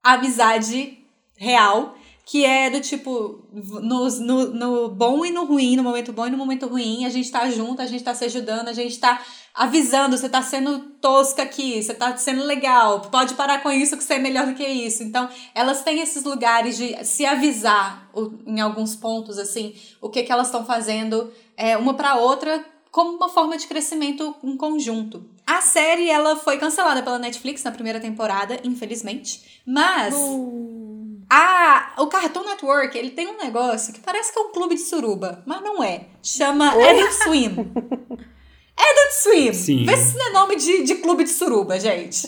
[0.03, 0.99] a amizade
[1.37, 6.27] real, que é do tipo, no, no, no bom e no ruim, no momento bom
[6.27, 8.99] e no momento ruim, a gente tá junto, a gente tá se ajudando, a gente
[8.99, 9.21] tá
[9.53, 14.03] avisando, você tá sendo tosca aqui, você tá sendo legal, pode parar com isso que
[14.03, 15.03] você é melhor do que isso.
[15.03, 18.09] Então, elas têm esses lugares de se avisar
[18.47, 23.15] em alguns pontos, assim, o que que elas estão fazendo é, uma pra outra como
[23.15, 25.25] uma forma de crescimento em conjunto.
[25.45, 30.15] A série, ela foi cancelada pela Netflix na primeira temporada, infelizmente, mas...
[31.29, 34.81] Ah, o Cartoon Network, ele tem um negócio que parece que é um clube de
[34.81, 36.05] suruba, mas não é.
[36.21, 37.55] Chama Adult Swim.
[38.77, 39.53] Adult Swim.
[39.53, 39.85] Sim.
[39.85, 42.27] Vê se isso não é nome de, de clube de suruba, gente.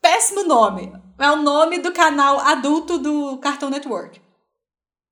[0.00, 0.92] Péssimo nome.
[1.18, 4.20] É o nome do canal adulto do Cartoon Network.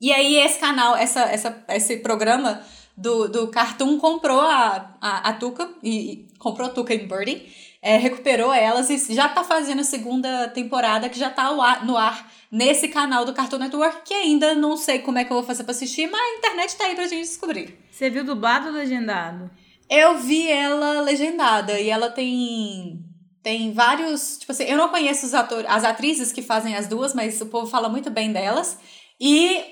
[0.00, 2.60] E aí esse canal, essa, essa, esse programa
[2.96, 7.50] do, do Cartoon comprou a, a, a Tuca, e, e comprou a Tuca e Birdie,
[7.80, 11.84] é, recuperou elas e já tá fazendo a segunda temporada que já tá ao ar-
[11.86, 15.36] no ar nesse canal do Cartoon Network, que ainda não sei como é que eu
[15.36, 17.78] vou fazer pra assistir, mas a internet tá aí pra gente descobrir.
[17.90, 19.50] Você viu dublado ou legendado?
[19.88, 23.00] Eu vi ela legendada e ela tem
[23.42, 27.12] tem vários, tipo assim, eu não conheço os atores, as atrizes que fazem as duas,
[27.12, 28.78] mas o povo fala muito bem delas.
[29.20, 29.62] E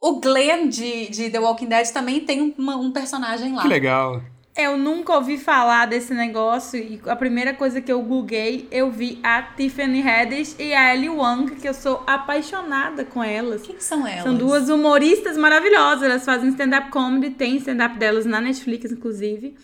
[0.00, 3.60] o Glenn de, de The Walking Dead também tem uma- um personagem lá.
[3.62, 4.22] Que legal.
[4.54, 9.18] Eu nunca ouvi falar desse negócio e a primeira coisa que eu googlei, eu vi
[9.22, 13.62] a Tiffany Haddish e a Ellie Wang, que eu sou apaixonada com elas.
[13.62, 14.24] Quem que são elas?
[14.24, 16.02] São duas humoristas maravilhosas.
[16.02, 19.56] Elas fazem stand-up comedy, tem stand-up delas na Netflix, inclusive.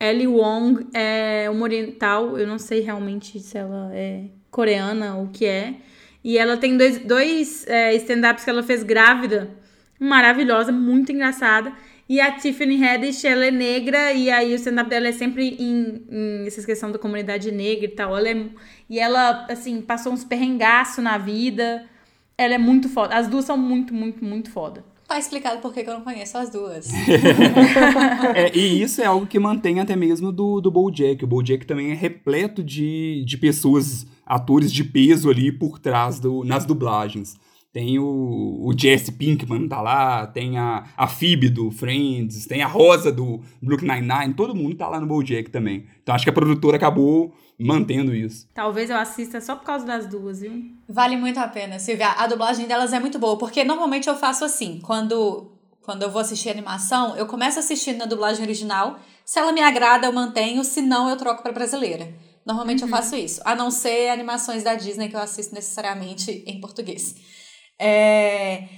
[0.00, 5.28] Ellie Wong é uma oriental, eu não sei realmente se ela é coreana ou o
[5.28, 5.74] que é.
[6.24, 9.48] E ela tem dois, dois é, stand-ups que ela fez grávida,
[10.00, 11.72] maravilhosa, muito engraçada.
[12.08, 16.02] E a Tiffany Haddish, ela é negra, e aí o stand-up dela é sempre em,
[16.10, 18.16] em essa questão da comunidade negra e tal.
[18.16, 18.46] Ela é,
[18.90, 21.86] e ela, assim, passou uns perrengaços na vida.
[22.36, 23.14] Ela é muito foda.
[23.14, 24.84] As duas são muito, muito, muito foda.
[25.06, 26.88] Tá explicado por que eu não conheço as duas.
[28.34, 31.24] é, e isso é algo que mantém até mesmo do, do BoJack.
[31.24, 36.42] O BoJack também é repleto de, de pessoas, atores de peso ali por trás do,
[36.42, 37.36] nas dublagens.
[37.74, 42.68] Tem o, o Jesse Pinkman tá lá, tem a, a Phoebe do Friends, tem a
[42.68, 45.84] Rosa do Brooklyn Nine-Nine, todo mundo tá lá no BoJack também.
[46.00, 48.46] Então acho que a produtora acabou mantendo isso.
[48.54, 50.52] Talvez eu assista só por causa das duas, viu?
[50.88, 52.12] Vale muito a pena, Silvia.
[52.12, 55.50] A dublagem delas é muito boa, porque normalmente eu faço assim, quando,
[55.82, 60.06] quando eu vou assistir animação, eu começo assistindo na dublagem original, se ela me agrada
[60.06, 62.14] eu mantenho, se não eu troco para brasileira.
[62.46, 62.88] Normalmente uhum.
[62.88, 67.16] eu faço isso, a não ser animações da Disney que eu assisto necessariamente em português.
[67.78, 68.68] É...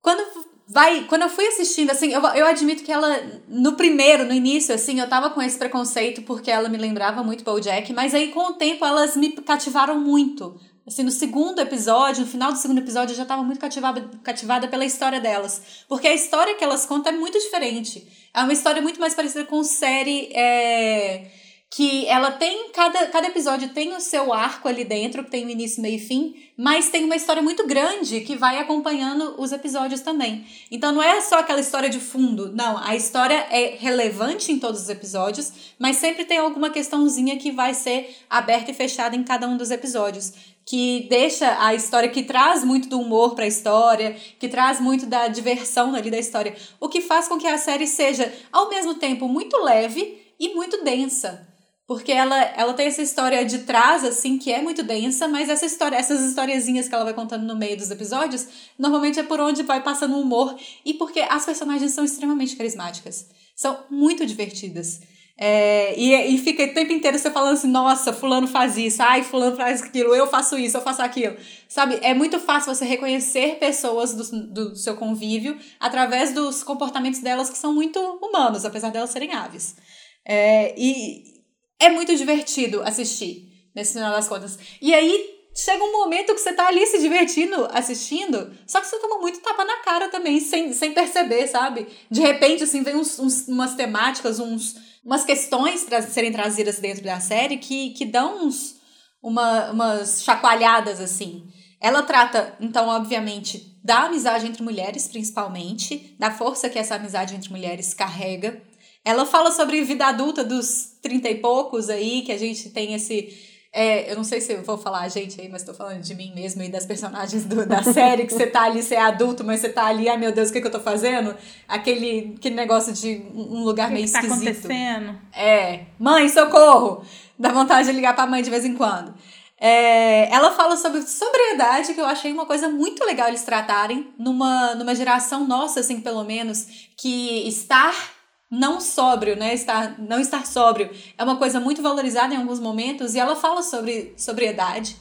[0.00, 0.22] Quando
[0.68, 3.08] vai, quando eu fui assistindo, assim, eu, eu admito que ela,
[3.48, 7.44] no primeiro, no início, assim, eu tava com esse preconceito porque ela me lembrava muito
[7.44, 10.60] BoJack, mas aí com o tempo elas me cativaram muito.
[10.86, 14.68] Assim, no segundo episódio, no final do segundo episódio, eu já tava muito cativada, cativada
[14.68, 15.84] pela história delas.
[15.88, 18.06] Porque a história que elas contam é muito diferente.
[18.32, 20.30] É uma história muito mais parecida com série.
[20.32, 21.28] É
[21.70, 25.50] que ela tem cada, cada episódio tem o seu arco ali dentro, que tem o
[25.50, 30.00] início, meio e fim, mas tem uma história muito grande que vai acompanhando os episódios
[30.00, 30.46] também.
[30.70, 34.82] Então não é só aquela história de fundo, não, a história é relevante em todos
[34.82, 39.48] os episódios, mas sempre tem alguma questãozinha que vai ser aberta e fechada em cada
[39.48, 40.32] um dos episódios
[40.64, 45.06] que deixa a história, que traz muito do humor para a história, que traz muito
[45.06, 48.94] da diversão ali da história, o que faz com que a série seja, ao mesmo
[48.94, 51.55] tempo, muito leve e muito densa.
[51.86, 55.64] Porque ela, ela tem essa história de trás, assim, que é muito densa, mas essa
[55.64, 59.62] história, essas historiazinhas que ela vai contando no meio dos episódios, normalmente é por onde
[59.62, 63.28] vai passando o humor e porque as personagens são extremamente carismáticas.
[63.54, 65.00] São muito divertidas.
[65.38, 69.22] É, e, e fica o tempo inteiro você falando assim, nossa, fulano faz isso, ai,
[69.22, 71.36] fulano faz aquilo, eu faço isso, eu faço aquilo.
[71.68, 77.50] Sabe, é muito fácil você reconhecer pessoas do, do seu convívio através dos comportamentos delas
[77.50, 79.76] que são muito humanos, apesar delas serem aves.
[80.24, 81.35] É, e,
[81.78, 84.58] é muito divertido assistir, nesse final das contas.
[84.80, 88.98] E aí chega um momento que você tá ali se divertindo, assistindo, só que você
[88.98, 91.86] toma muito tapa na cara também, sem, sem perceber, sabe?
[92.10, 97.02] De repente, assim, vem uns, uns umas temáticas, uns, umas questões para serem trazidas dentro
[97.02, 98.76] da série que, que dão uns,
[99.22, 101.48] uma, umas chacoalhadas, assim.
[101.80, 107.50] Ela trata, então, obviamente, da amizade entre mulheres, principalmente, da força que essa amizade entre
[107.50, 108.60] mulheres carrega.
[109.06, 113.32] Ela fala sobre vida adulta dos trinta e poucos aí, que a gente tem esse.
[113.72, 116.12] É, eu não sei se eu vou falar a gente aí, mas tô falando de
[116.12, 119.44] mim mesmo e das personagens do, da série, que você tá ali, você é adulto,
[119.44, 121.36] mas você tá ali, ai meu Deus, o que, que eu tô fazendo?
[121.68, 124.42] Aquele, aquele negócio de um lugar que meio que tá esquisito.
[124.42, 125.16] acontecendo?
[125.32, 127.04] É, mãe, socorro!
[127.38, 129.14] Dá vontade de ligar pra mãe de vez em quando.
[129.56, 134.74] É, ela fala sobre sobriedade, que eu achei uma coisa muito legal eles tratarem numa,
[134.74, 136.66] numa geração nossa, assim, pelo menos,
[136.96, 138.15] que estar
[138.50, 139.54] não sóbrio, né?
[139.54, 143.62] Estar, não estar sóbrio é uma coisa muito valorizada em alguns momentos e ela fala
[143.62, 144.96] sobre sobriedade.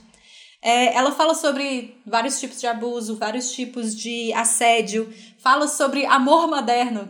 [0.62, 6.48] É, ela fala sobre vários tipos de abuso, vários tipos de assédio, fala sobre amor
[6.48, 7.08] moderno,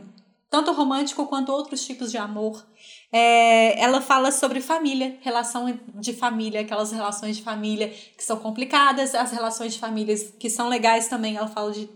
[0.49, 2.65] tanto romântico quanto outros tipos de amor.
[3.13, 9.15] É, ela fala sobre família, relação de família, aquelas relações de família que são complicadas,
[9.15, 11.37] as relações de famílias que são legais também.
[11.37, 11.89] Ela fala de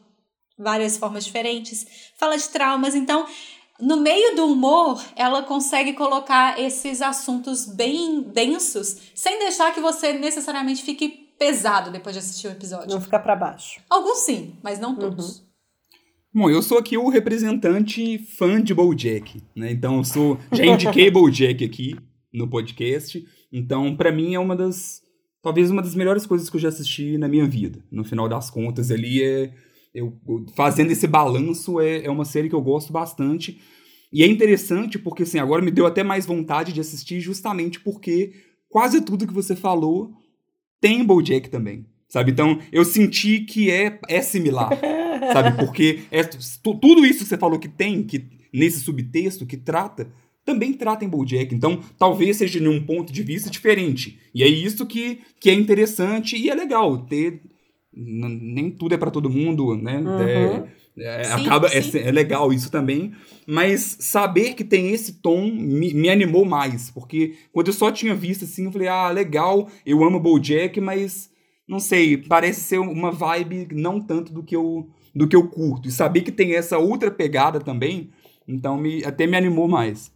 [0.57, 2.95] várias formas diferentes, fala de traumas.
[2.95, 3.25] Então,
[3.81, 10.13] no meio do humor, ela consegue colocar esses assuntos bem densos, sem deixar que você
[10.13, 12.89] necessariamente fique pesado depois de assistir o episódio.
[12.89, 13.81] Não ficar para baixo.
[13.89, 15.39] Alguns sim, mas não todos.
[15.39, 15.49] Uhum.
[16.31, 19.71] Bom, eu sou aqui o representante fã de BoJack, né?
[19.71, 21.95] Então eu sou já indiquei BoJack aqui
[22.31, 23.25] no podcast.
[23.51, 25.01] Então, para mim é uma das
[25.41, 27.83] talvez uma das melhores coisas que eu já assisti na minha vida.
[27.91, 29.51] No final das contas, ali é
[29.93, 30.13] eu,
[30.55, 33.59] fazendo esse balanço, é, é uma série que eu gosto bastante.
[34.11, 38.33] E é interessante porque, assim, agora me deu até mais vontade de assistir justamente porque
[38.69, 40.11] quase tudo que você falou
[40.81, 42.31] tem BoJack também, sabe?
[42.31, 44.69] Então, eu senti que é, é similar,
[45.33, 45.57] sabe?
[45.57, 50.11] Porque é, tudo isso que você falou que tem, que nesse subtexto, que trata,
[50.45, 51.53] também trata em BoJack.
[51.53, 54.19] Então, talvez seja de um ponto de vista diferente.
[54.33, 57.41] E é isso que, que é interessante e é legal ter
[57.99, 59.97] nem tudo é para todo mundo, né?
[59.97, 60.19] Uhum.
[60.21, 60.63] É,
[60.97, 61.99] É, Sim, acaba, é, sim.
[61.99, 63.13] é legal isso também.
[63.47, 66.89] Mas saber que tem esse tom me, me animou mais.
[66.89, 71.29] Porque quando eu só tinha visto assim, eu falei, ah, legal, eu amo Bojack, mas
[71.67, 75.87] não sei, parece ser uma vibe não tanto do que eu, do que eu curto.
[75.87, 78.09] E saber que tem essa outra pegada também,
[78.47, 80.11] então me, até me animou mais.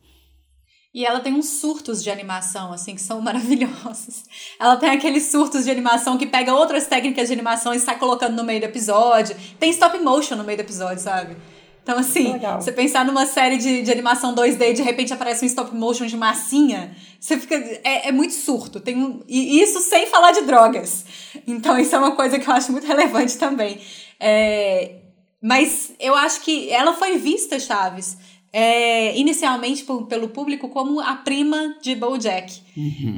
[0.94, 4.24] E ela tem uns surtos de animação, assim, que são maravilhosos.
[4.60, 8.36] Ela tem aqueles surtos de animação que pega outras técnicas de animação e está colocando
[8.36, 9.36] no meio do episódio.
[9.60, 11.36] Tem stop motion no meio do episódio, sabe?
[11.82, 12.62] Então, assim, Legal.
[12.62, 16.06] você pensar numa série de, de animação 2D e de repente aparece um stop motion
[16.06, 17.56] de massinha, você fica.
[17.84, 18.80] É, é muito surto.
[18.80, 21.06] Tem um, e isso sem falar de drogas.
[21.46, 23.82] Então, isso é uma coisa que eu acho muito relevante também.
[24.18, 24.96] É,
[25.42, 28.18] mas eu acho que ela foi vista, Chaves,
[28.56, 32.62] é, inicialmente por- pelo público como a prima de BoJack.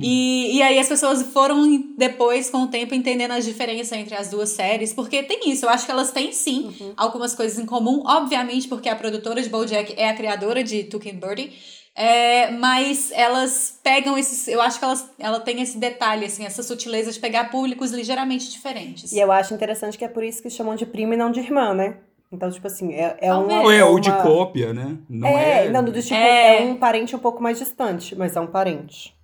[0.02, 4.30] E, e aí as pessoas foram depois, com o tempo, entendendo as diferenças entre as
[4.30, 8.02] duas séries, porque tem isso, eu acho que elas têm sim algumas coisas em comum,
[8.06, 11.52] obviamente porque a produtora de BoJack é a criadora de Tuck and Birdie,
[11.98, 16.62] é, mas elas pegam esses, eu acho que elas, ela tem esse detalhe, assim, essa
[16.64, 19.12] sutileza de pegar públicos ligeiramente diferentes.
[19.14, 21.40] E eu acho interessante que é por isso que chamam de prima e não de
[21.40, 21.98] irmã, né?
[22.36, 23.62] Então, tipo assim, é, é uma.
[23.62, 24.98] Ou é, é ou de uma- cópia, né?
[25.10, 25.70] Não é, é.
[25.72, 26.62] não, do tipo, É.
[26.64, 29.16] é um parente um pouco mais distante, mas é um parente.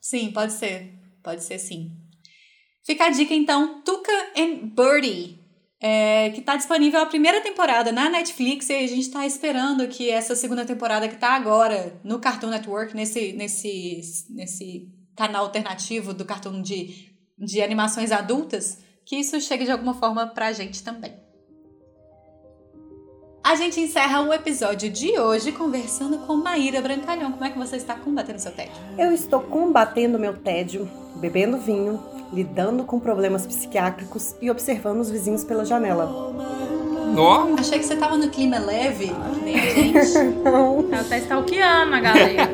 [0.00, 0.92] Sim, pode ser.
[1.22, 1.90] Pode ser sim.
[2.86, 5.38] Fica a dica então, Tuca and Birdie,
[5.80, 10.10] é, que tá disponível a primeira temporada na Netflix e a gente tá esperando que
[10.10, 16.24] essa segunda temporada que tá agora no Cartoon Network, nesse, nesse, nesse canal alternativo do
[16.26, 17.08] Cartoon de,
[17.38, 21.23] de animações adultas, que isso chegue de alguma forma pra gente também.
[23.44, 27.30] A gente encerra o episódio de hoje conversando com Maíra Brancalhão.
[27.30, 28.72] Como é que você está combatendo seu tédio?
[28.96, 35.44] Eu estou combatendo meu tédio, bebendo vinho, lidando com problemas psiquiátricos e observando os vizinhos
[35.44, 36.06] pela janela.
[37.16, 40.16] Ó, Achei que você tava no clima leve, que nem a gente.
[40.90, 42.50] Ela tá stalkeando a galera.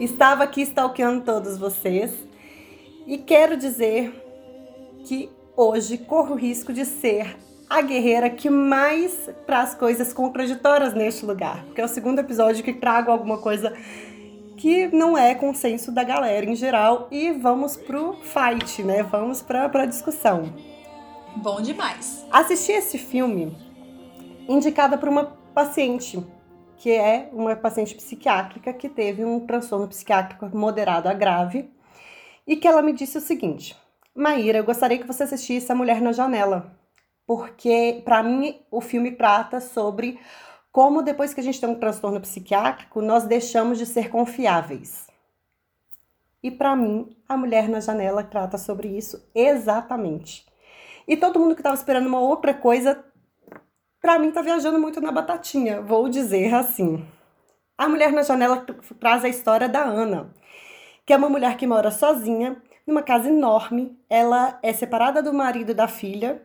[0.00, 2.10] Estava aqui stalkeando todos vocês
[3.06, 4.23] e quero dizer
[5.04, 7.36] que hoje corro o risco de ser
[7.68, 12.72] a guerreira que mais traz coisas contraditórias neste lugar, porque é o segundo episódio que
[12.72, 13.72] trago alguma coisa
[14.56, 19.02] que não é consenso da galera em geral e vamos pro fight, né?
[19.02, 20.52] Vamos pra, pra discussão.
[21.36, 22.24] Bom demais.
[22.30, 23.56] Assisti esse filme
[24.48, 26.24] indicada por uma paciente,
[26.76, 31.68] que é uma paciente psiquiátrica que teve um transtorno psiquiátrico moderado a grave,
[32.46, 33.76] e que ela me disse o seguinte:
[34.16, 36.72] Maíra, eu gostaria que você assistisse A Mulher na Janela,
[37.26, 40.20] porque para mim o filme trata sobre
[40.70, 45.08] como depois que a gente tem um transtorno psiquiátrico, nós deixamos de ser confiáveis.
[46.40, 50.46] E para mim, A Mulher na Janela trata sobre isso exatamente.
[51.08, 53.04] E todo mundo que estava esperando uma outra coisa,
[54.00, 57.04] pra mim tá viajando muito na batatinha, vou dizer assim.
[57.76, 58.64] A Mulher na Janela
[59.00, 60.32] traz a história da Ana,
[61.04, 63.98] que é uma mulher que mora sozinha, numa casa enorme.
[64.08, 66.42] Ela é separada do marido e da filha.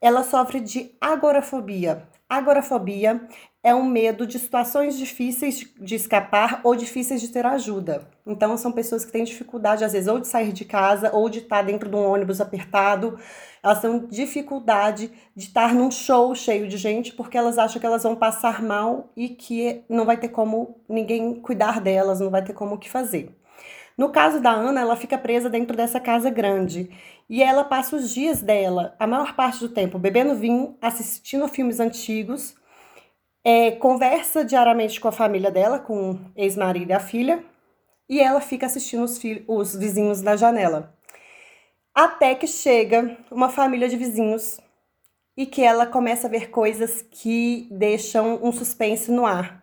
[0.00, 2.08] Ela sofre de agorafobia.
[2.28, 3.28] Agorafobia
[3.62, 8.08] é um medo de situações difíceis de- escapar ou difíceis de ter ajuda.
[8.26, 11.40] Então, são pessoas que têm dificuldade, às vezes, ou de sair de casa ou de
[11.40, 13.18] estar dentro de um ônibus apertado.
[13.62, 18.02] Elas têm dificuldade de estar num show cheio de gente porque elas acham que elas
[18.02, 22.54] vão passar mal e que não vai ter como ninguém cuidar delas, não vai ter
[22.54, 23.30] como o que fazer.
[23.96, 26.90] No caso da Ana, ela fica presa dentro dessa casa grande
[27.28, 31.80] e ela passa os dias dela, a maior parte do tempo, bebendo vinho, assistindo filmes
[31.80, 32.54] antigos,
[33.44, 37.44] é, conversa diariamente com a família dela, com ex-marido e a filha,
[38.08, 40.94] e ela fica assistindo os, os vizinhos da janela.
[41.94, 44.60] Até que chega uma família de vizinhos
[45.36, 49.61] e que ela começa a ver coisas que deixam um suspense no ar.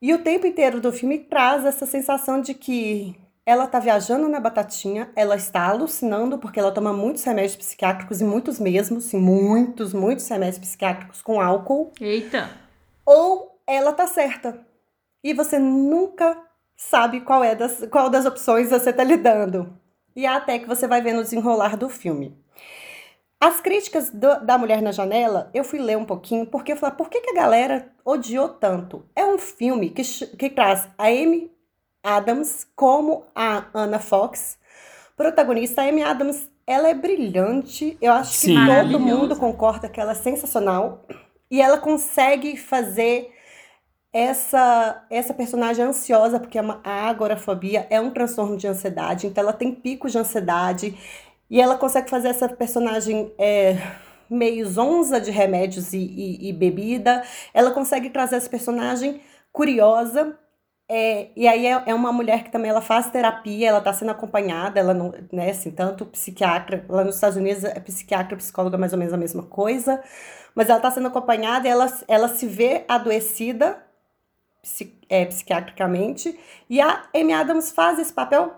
[0.00, 3.16] E o tempo inteiro do filme traz essa sensação de que
[3.46, 8.24] ela tá viajando na batatinha, ela está alucinando porque ela toma muitos remédios psiquiátricos e
[8.24, 12.50] muitos mesmo, sim, muitos, muitos remédios psiquiátricos com álcool, Eita.
[13.04, 14.66] ou ela tá certa.
[15.22, 16.36] E você nunca
[16.76, 19.78] sabe qual é das, qual das opções você tá lidando.
[20.14, 22.36] E até que você vai ver no desenrolar do filme.
[23.46, 26.96] As críticas do- da Mulher na Janela, eu fui ler um pouquinho, porque eu falei,
[26.96, 29.04] por que, que a galera odiou tanto?
[29.14, 30.02] É um filme que,
[30.36, 31.50] que traz a Amy
[32.02, 34.58] Adams como a Anna Fox.
[35.16, 37.96] Protagonista, a Amy Adams, ela é brilhante.
[38.02, 38.54] Eu acho que Sim.
[38.54, 38.98] todo Maravilhosa.
[39.04, 41.04] mundo concorda que ela é sensacional.
[41.48, 43.32] E ela consegue fazer
[44.12, 49.42] essa essa personagem ansiosa, porque é uma- a agorafobia é um transtorno de ansiedade, então
[49.44, 50.96] ela tem picos de ansiedade.
[51.50, 53.76] E ela consegue fazer essa personagem é,
[54.28, 57.22] meio zonza de remédios e, e, e bebida.
[57.54, 59.20] Ela consegue trazer essa personagem
[59.52, 60.38] curiosa,
[60.88, 64.12] é, e aí é, é, uma mulher que também ela faz terapia, ela está sendo
[64.12, 68.92] acompanhada, ela não, né, assim, tanto psiquiatra, lá nos Estados Unidos é psiquiatra, psicóloga, mais
[68.92, 70.00] ou menos a mesma coisa,
[70.54, 73.82] mas ela está sendo acompanhada ela, ela se vê adoecida
[74.62, 76.38] psi, é, psiquiatricamente,
[76.70, 78.54] e a Amy Adams faz esse papel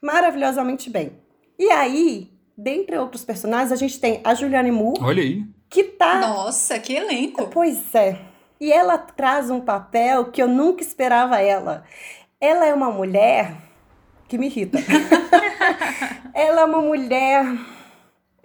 [0.00, 1.21] maravilhosamente bem.
[1.62, 5.00] E aí, dentre outros personagens, a gente tem a Julianne Moore.
[5.00, 5.44] Olha aí.
[5.70, 6.18] Que tá.
[6.18, 7.46] Nossa, que elenco!
[7.46, 8.18] Pois é.
[8.60, 11.84] E ela traz um papel que eu nunca esperava ela.
[12.40, 13.54] Ela é uma mulher
[14.26, 14.80] que me irrita.
[16.34, 17.44] ela é uma mulher.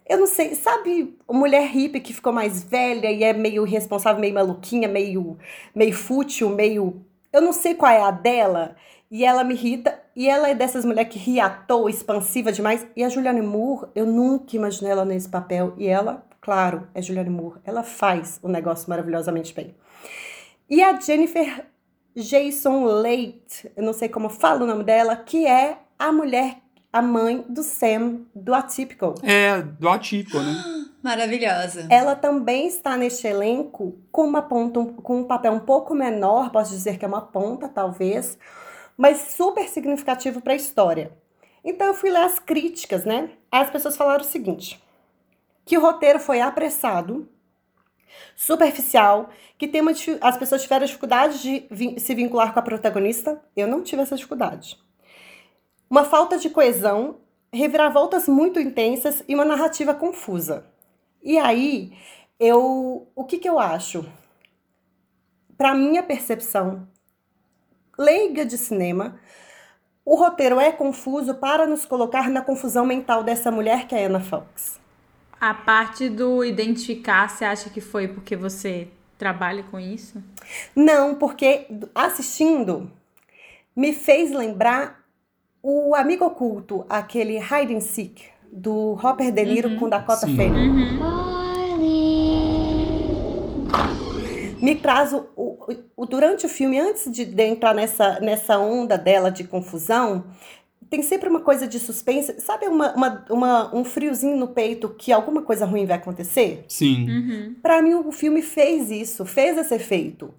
[0.07, 4.35] Eu não sei, sabe, mulher hippie que ficou mais velha e é meio irresponsável, meio
[4.35, 5.39] maluquinha, meio,
[5.73, 7.03] meio fútil, meio.
[7.33, 8.75] Eu não sei qual é a dela.
[9.09, 9.99] E ela me irrita.
[10.15, 12.85] E ela é dessas mulheres que ri à toa, expansiva demais.
[12.95, 15.73] E a Julianne Moore, eu nunca imaginei ela nesse papel.
[15.77, 17.59] E ela, claro, é Julianne Moore.
[17.63, 19.75] Ela faz o negócio maravilhosamente bem.
[20.69, 21.65] E a Jennifer
[22.15, 23.39] Jason Leigh,
[23.75, 26.57] eu não sei como falo o nome dela, que é a mulher,
[26.91, 29.15] a mãe do Sam do Atypical.
[29.21, 30.53] É, do Atypical, né?
[31.01, 31.87] Maravilhosa.
[31.89, 36.71] Ela também está neste elenco com uma ponta, com um papel um pouco menor, posso
[36.71, 38.37] dizer que é uma ponta, talvez,
[38.97, 41.11] mas super significativo para a história.
[41.63, 43.29] Então eu fui ler as críticas, né?
[43.51, 44.83] As pessoas falaram o seguinte:
[45.65, 47.29] que o roteiro foi apressado,
[48.35, 49.91] superficial, que tem uma,
[50.21, 53.41] as pessoas tiveram dificuldade de se vincular com a protagonista.
[53.55, 54.79] Eu não tive essa dificuldade.
[55.89, 57.17] Uma falta de coesão,
[57.53, 60.65] reviravoltas muito intensas e uma narrativa confusa.
[61.23, 61.93] E aí,
[62.39, 64.05] eu, o que, que eu acho?
[65.57, 66.87] Para minha percepção
[67.97, 69.19] leiga de cinema,
[70.05, 74.19] o roteiro é confuso para nos colocar na confusão mental dessa mulher que é Anna
[74.19, 74.79] Fox.
[75.39, 78.87] A parte do identificar, você acha que foi porque você
[79.17, 80.23] trabalha com isso?
[80.75, 82.91] Não, porque assistindo
[83.75, 85.03] me fez lembrar
[85.61, 89.79] o Amigo Oculto, aquele Hide and Seek, do Hopper De Niro uhum.
[89.79, 90.69] com Dakota Fanning.
[90.69, 91.36] Uhum.
[94.67, 95.57] Me traz o, o,
[95.95, 100.25] o, durante o filme, antes de, de entrar nessa, nessa onda dela de confusão,
[100.89, 102.41] tem sempre uma coisa de suspense.
[102.41, 106.65] Sabe uma, uma, uma, um friozinho no peito que alguma coisa ruim vai acontecer?
[106.67, 107.09] Sim.
[107.09, 107.55] Uhum.
[107.61, 110.33] Para mim, o filme fez isso, fez esse efeito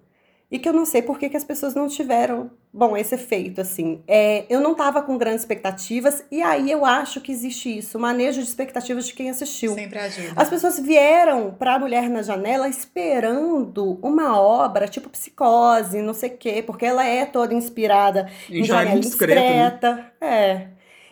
[0.51, 3.61] e que eu não sei por que, que as pessoas não tiveram, bom, esse efeito,
[3.61, 4.01] assim.
[4.07, 8.41] É, eu não tava com grandes expectativas, e aí eu acho que existe isso, manejo
[8.41, 9.75] de expectativas de quem assistiu.
[9.75, 10.33] Sempre ajuda.
[10.35, 16.37] As pessoas vieram pra Mulher na Janela esperando uma obra, tipo Psicose, não sei o
[16.37, 20.11] quê, porque ela é toda inspirada em Janela Indiscreta.
[20.19, 20.27] Né?
[20.27, 20.67] É.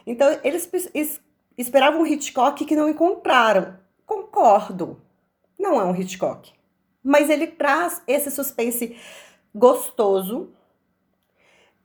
[0.08, 0.68] Então, eles
[1.56, 3.76] esperavam um Hitchcock que não encontraram.
[4.04, 5.00] Concordo.
[5.60, 6.54] Não é um Hitchcock.
[7.04, 8.96] Mas ele traz esse suspense
[9.58, 10.50] gostoso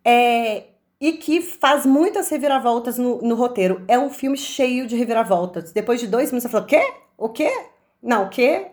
[0.05, 0.65] é,
[1.01, 3.83] e que faz muitas reviravoltas no, no roteiro.
[3.89, 5.73] É um filme cheio de reviravoltas.
[5.73, 6.95] Depois de dois minutos você fala, o quê?
[7.17, 7.67] O quê?
[8.03, 8.73] Não, o quê?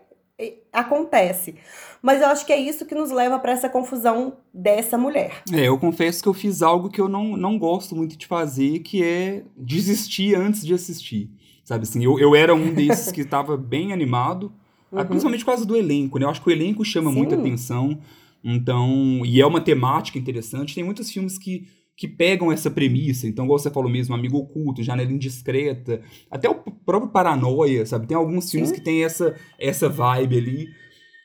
[0.71, 1.55] acontece.
[2.01, 5.43] Mas eu acho que é isso que nos leva para essa confusão dessa mulher.
[5.51, 8.79] É, eu confesso que eu fiz algo que eu não, não gosto muito de fazer,
[8.79, 11.29] que é desistir antes de assistir.
[11.63, 14.51] Sabe assim, eu, eu era um desses que estava bem animado,
[14.91, 15.05] uhum.
[15.05, 16.25] principalmente por causa do elenco, né?
[16.25, 17.17] Eu acho que o elenco chama Sim.
[17.17, 17.99] muita atenção.
[18.43, 20.75] Então, e é uma temática interessante.
[20.75, 21.67] Tem muitos filmes que,
[21.97, 23.27] que pegam essa premissa.
[23.27, 28.07] Então, igual você falou mesmo, Amigo Oculto, Janela Indiscreta, até o próprio Paranoia, sabe?
[28.07, 28.75] Tem alguns filmes Sim.
[28.75, 30.67] que tem essa, essa vibe ali.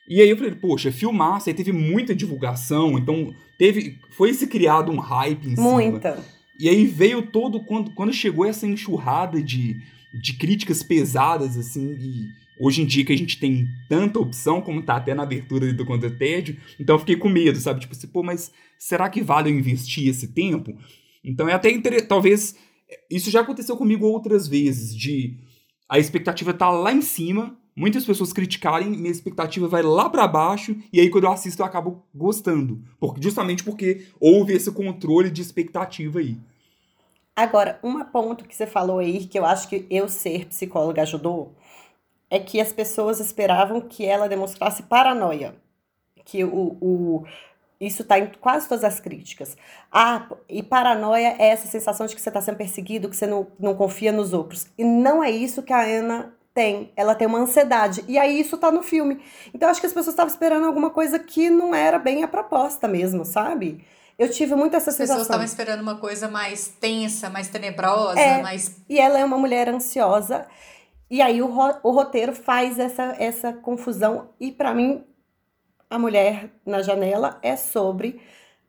[0.07, 4.91] E aí eu falei, poxa, filmasse, aí teve muita divulgação, então teve, foi se criado
[4.91, 5.71] um hype em cima.
[5.71, 6.23] Muita.
[6.59, 9.75] E aí veio todo, quando, quando chegou essa enxurrada de,
[10.13, 14.81] de críticas pesadas, assim, e Hoje em dia que a gente tem tanta opção, como
[14.81, 17.81] tá até na abertura do Conta Tédio, então eu fiquei com medo, sabe?
[17.81, 20.73] Tipo assim, pô, mas será que vale eu investir esse tempo?
[21.23, 22.55] Então é até interessante, talvez,
[23.09, 25.37] isso já aconteceu comigo outras vezes, de
[25.89, 30.75] a expectativa tá lá em cima, muitas pessoas criticarem, minha expectativa vai lá para baixo,
[30.93, 35.41] e aí quando eu assisto eu acabo gostando, porque, justamente porque houve esse controle de
[35.41, 36.37] expectativa aí.
[37.35, 41.53] Agora, um ponto que você falou aí, que eu acho que eu ser psicóloga ajudou,
[42.29, 45.55] é que as pessoas esperavam que ela demonstrasse paranoia.
[46.23, 47.23] Que o, o
[47.79, 49.55] isso está em quase todas as críticas.
[49.91, 53.47] Ah, e paranoia é essa sensação de que você está sendo perseguido, que você não,
[53.59, 54.67] não confia nos outros.
[54.77, 56.91] E não é isso que a Ana tem.
[56.95, 58.03] Ela tem uma ansiedade.
[58.07, 59.21] E aí isso tá no filme.
[59.53, 62.87] Então acho que as pessoas estavam esperando alguma coisa que não era bem a proposta
[62.87, 63.85] mesmo, sabe?
[64.17, 65.21] Eu tive muito essa As pessoas sensação.
[65.23, 68.41] estavam esperando uma coisa mais tensa, mais tenebrosa, É.
[68.41, 68.77] mais.
[68.87, 70.47] E ela é uma mulher ansiosa.
[71.09, 74.29] E aí o, ro- o roteiro faz essa, essa confusão.
[74.39, 75.03] E pra mim,
[75.89, 78.19] a mulher na janela é sobre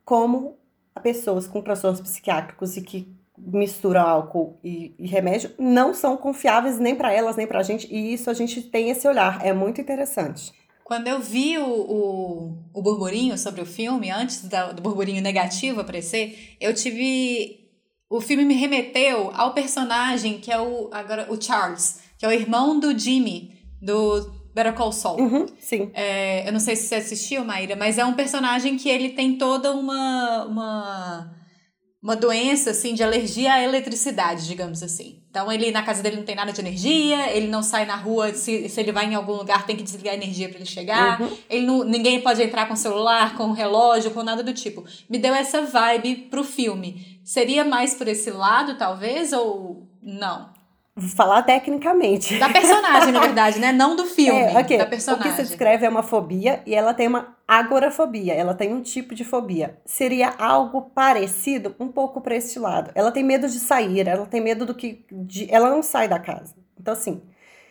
[0.05, 0.57] como
[1.01, 6.95] pessoas com transtornos psiquiátricos e que misturam álcool e, e remédio não são confiáveis nem
[6.95, 7.87] pra elas nem pra gente.
[7.93, 9.45] E isso a gente tem esse olhar.
[9.45, 10.51] É muito interessante.
[10.83, 16.55] Quando eu vi o, o, o burburinho sobre o filme, antes do burburinho negativo aparecer,
[16.61, 17.67] eu tive.
[18.09, 22.31] O filme me remeteu ao personagem que é o, agora, o Charles, que é o
[22.31, 23.51] irmão do Jimmy,
[23.81, 25.19] do Better Call Saul.
[25.19, 25.91] Uhum, sim.
[25.93, 29.37] É, eu não sei se você assistiu, Maíra, mas é um personagem que ele tem
[29.37, 31.31] toda uma, uma,
[32.01, 35.21] uma doença, assim, de alergia à eletricidade, digamos assim.
[35.29, 38.33] Então, ele, na casa dele não tem nada de energia, ele não sai na rua,
[38.33, 41.21] se, se ele vai em algum lugar, tem que desligar a energia para ele chegar.
[41.47, 44.83] Ele não, ninguém pode entrar com celular, com relógio, com nada do tipo.
[45.07, 47.19] Me deu essa vibe pro filme.
[47.23, 50.56] Seria mais por esse lado, talvez, ou não?
[51.15, 52.37] Falar tecnicamente.
[52.39, 53.71] Da personagem, na verdade, né?
[53.71, 54.77] Não do filme, É, ok.
[54.77, 55.29] da O personagem.
[55.31, 58.33] que se descreve é uma fobia e ela tem uma agorafobia.
[58.33, 59.77] Ela tem um tipo de fobia.
[59.85, 62.91] Seria algo parecido, um pouco para este lado.
[62.95, 65.05] Ela tem medo de sair, ela tem medo do que.
[65.11, 66.55] de- ela não sai da casa.
[66.79, 67.21] Então, assim.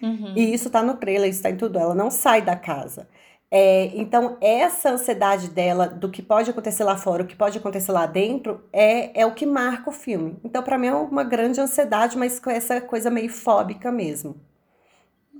[0.00, 0.34] Uhum.
[0.36, 1.78] E isso tá no trailer, isso tá em tudo.
[1.78, 3.08] Ela não sai da casa.
[3.50, 7.92] É, então, essa ansiedade dela do que pode acontecer lá fora, o que pode acontecer
[7.92, 10.36] lá dentro, é, é o que marca o filme.
[10.44, 14.36] Então, para mim, é uma grande ansiedade, mas com essa coisa meio fóbica mesmo.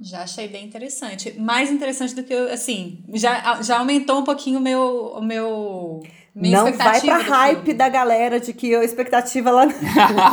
[0.00, 1.38] Já achei bem interessante.
[1.38, 6.02] Mais interessante do que eu, assim, já, já aumentou um pouquinho o meu, o meu
[6.34, 7.74] minha não vai expectativa pra hype filme.
[7.74, 9.66] da galera de que a expectativa lá.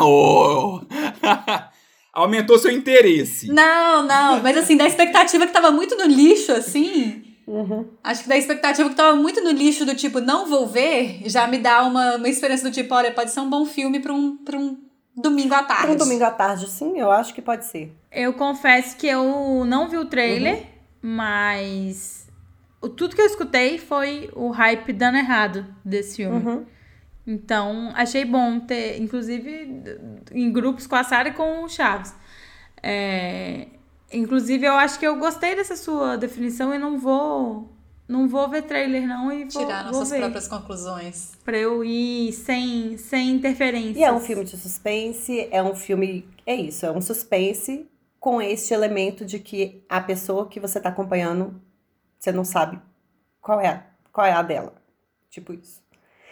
[0.01, 0.81] Oh.
[2.13, 3.47] Aumentou seu interesse.
[3.47, 7.23] Não, não, mas assim, da expectativa que tava muito no lixo, assim.
[7.47, 7.87] Uhum.
[8.03, 11.45] Acho que da expectativa que tava muito no lixo do tipo, não vou ver, já
[11.47, 14.37] me dá uma, uma experiência do tipo, olha, pode ser um bom filme pra um,
[14.37, 14.77] pra um
[15.15, 15.91] domingo à tarde.
[15.93, 17.93] Um domingo à tarde, sim, eu acho que pode ser.
[18.11, 20.63] Eu confesso que eu não vi o trailer,
[21.01, 22.27] mas
[22.81, 26.37] o- tudo que eu escutei foi o hype dando errado desse filme.
[26.45, 26.65] Uhum.
[27.25, 29.83] Então, achei bom ter, inclusive,
[30.31, 32.13] em grupos com a Sarah e com o Chaves.
[32.81, 33.67] É,
[34.13, 37.69] inclusive, eu acho que eu gostei dessa sua definição e não vou.
[38.07, 40.19] Não vou ver trailer, não, e vou, Tirar vou nossas ver.
[40.19, 41.31] próprias conclusões.
[41.43, 43.97] Pra eu ir sem, sem interferências.
[43.97, 46.27] E é um filme de suspense, é um filme.
[46.45, 47.87] É isso, é um suspense
[48.19, 51.59] com este elemento de que a pessoa que você tá acompanhando,
[52.19, 52.79] você não sabe
[53.41, 54.73] qual é a, qual é a dela.
[55.29, 55.81] Tipo isso.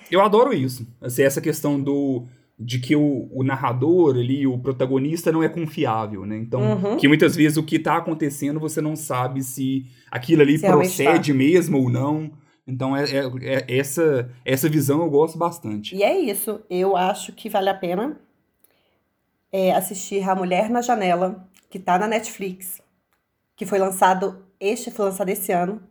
[0.10, 0.86] Eu adoro isso.
[1.02, 2.26] Assim, essa questão do
[2.64, 6.38] de que o, o narrador ali, o protagonista não é confiável, né?
[6.38, 6.97] Então, Uhum.
[6.97, 10.95] que muitas vezes o que tá acontecendo você não sabe se aquilo ali Se realmente
[10.95, 12.32] procede mesmo ou não.
[12.68, 15.95] Então, é, é- é- essa, essa visão eu gosto bastante.
[15.95, 16.62] E é isso.
[16.70, 18.18] Eu acho que vale a pena
[19.51, 22.80] é, assistir A Mulher na Janela, que tá na Netflix,
[23.55, 25.82] que foi lançado, este foi lançado esse ano,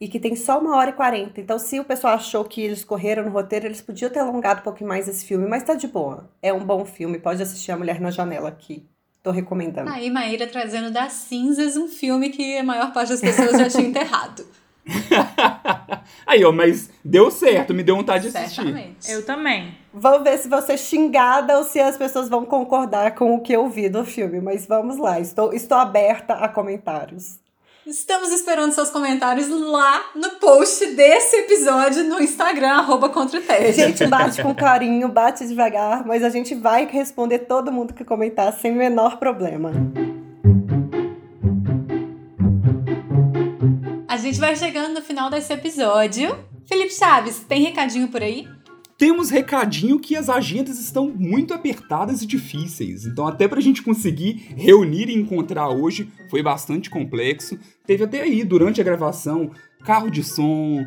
[0.00, 1.40] e que tem só uma hora e quarenta.
[1.40, 4.64] Então, se o pessoal achou que eles correram no roteiro, eles podiam ter alongado um
[4.64, 6.30] pouquinho mais esse filme, mas tá de boa.
[6.40, 8.88] É um bom filme, pode assistir A Mulher na Janela aqui.
[9.22, 9.90] Tô recomendando.
[9.90, 13.86] Aí, Maíra trazendo das cinzas um filme que a maior parte das pessoas já tinha
[13.86, 14.46] enterrado.
[16.26, 18.62] Aí, ó, mas deu certo, me deu vontade de assistir.
[18.62, 19.10] Certamente.
[19.10, 19.74] Eu também.
[19.92, 23.52] Vamos ver se você é xingada ou se as pessoas vão concordar com o que
[23.52, 27.38] eu vi do filme, mas vamos lá, estou, estou aberta a comentários.
[27.86, 33.72] Estamos esperando seus comentários lá no post desse episódio no Instagram, arroba contra o A
[33.72, 38.52] gente bate com carinho, bate devagar, mas a gente vai responder todo mundo que comentar
[38.52, 39.72] sem o menor problema.
[44.06, 46.38] A gente vai chegando no final desse episódio.
[46.66, 48.46] Felipe Chaves, tem recadinho por aí?
[49.00, 53.06] Temos recadinho que as agendas estão muito apertadas e difíceis.
[53.06, 57.58] Então, até pra gente conseguir reunir e encontrar hoje foi bastante complexo.
[57.86, 59.52] Teve até aí, durante a gravação,
[59.86, 60.86] carro de som,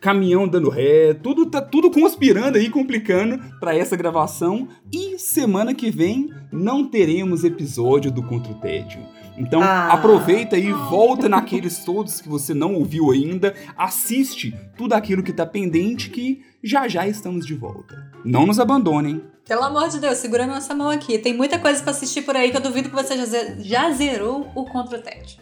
[0.00, 4.68] caminhão dando ré, tudo tá tudo conspirando aí, complicando pra essa gravação.
[4.92, 9.00] E semana que vem não teremos episódio do Contra o Tédio.
[9.40, 9.92] Então Ah.
[9.92, 15.46] aproveita e volta naqueles todos que você não ouviu ainda, assiste tudo aquilo que tá
[15.46, 18.10] pendente que já já estamos de volta.
[18.24, 19.22] Não nos abandonem.
[19.50, 21.18] Pelo amor de Deus, segura nossa mão aqui.
[21.18, 23.90] Tem muita coisa pra assistir por aí que eu duvido que você já, ze- já
[23.90, 25.40] zerou o Contra o Tédio.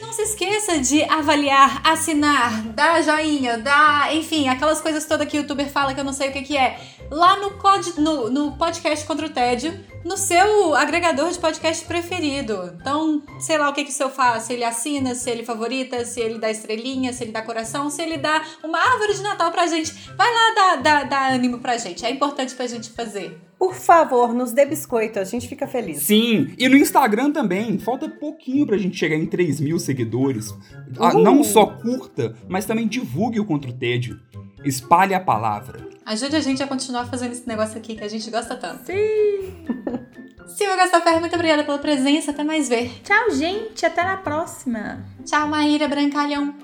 [0.00, 5.40] Não se esqueça de avaliar, assinar, dar joinha, dar, enfim, aquelas coisas todas que o
[5.42, 6.80] youtuber fala que eu não sei o que, que é.
[7.10, 12.74] Lá no, pod, no, no podcast contra o tédio, no seu agregador de podcast preferido.
[12.80, 16.02] Então, sei lá o que, que o seu faz, se ele assina, se ele favorita,
[16.06, 19.50] se ele dá estrelinha, se ele dá coração, se ele dá uma árvore de Natal
[19.50, 19.92] pra gente.
[20.16, 22.06] Vai lá dar, dar, dar ânimo pra gente.
[22.06, 23.38] É importante pra gente fazer.
[23.60, 25.98] Por favor, nos dê biscoito, a gente fica feliz.
[25.98, 27.78] Sim, e no Instagram também.
[27.78, 30.54] Falta pouquinho pra gente chegar em 3 mil seguidores.
[30.98, 34.18] Ah, não só curta, mas também divulgue o Contra o Tédio.
[34.64, 35.86] Espalhe a palavra.
[36.06, 38.86] Ajude a gente a continuar fazendo esse negócio aqui que a gente gosta tanto.
[38.86, 39.66] Sim.
[40.56, 42.30] Silvia Gastaferro, muito obrigada pela presença.
[42.30, 42.90] Até mais ver.
[43.04, 43.84] Tchau, gente.
[43.84, 45.04] Até na próxima.
[45.22, 46.54] Tchau, Maíra Brancalhão.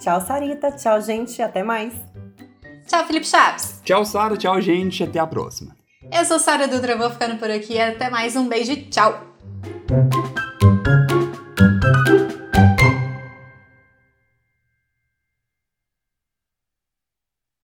[0.00, 0.72] Tchau, Sarita.
[0.72, 1.42] Tchau, gente.
[1.42, 1.92] Até mais.
[2.86, 3.82] Tchau, Felipe Chaves.
[3.84, 4.34] Tchau, Sara.
[4.34, 5.04] Tchau, gente.
[5.04, 5.77] Até a próxima.
[6.10, 7.78] Eu sou Sara Dutra, vou ficando por aqui.
[7.78, 8.34] Até mais.
[8.36, 9.26] Um beijo e tchau.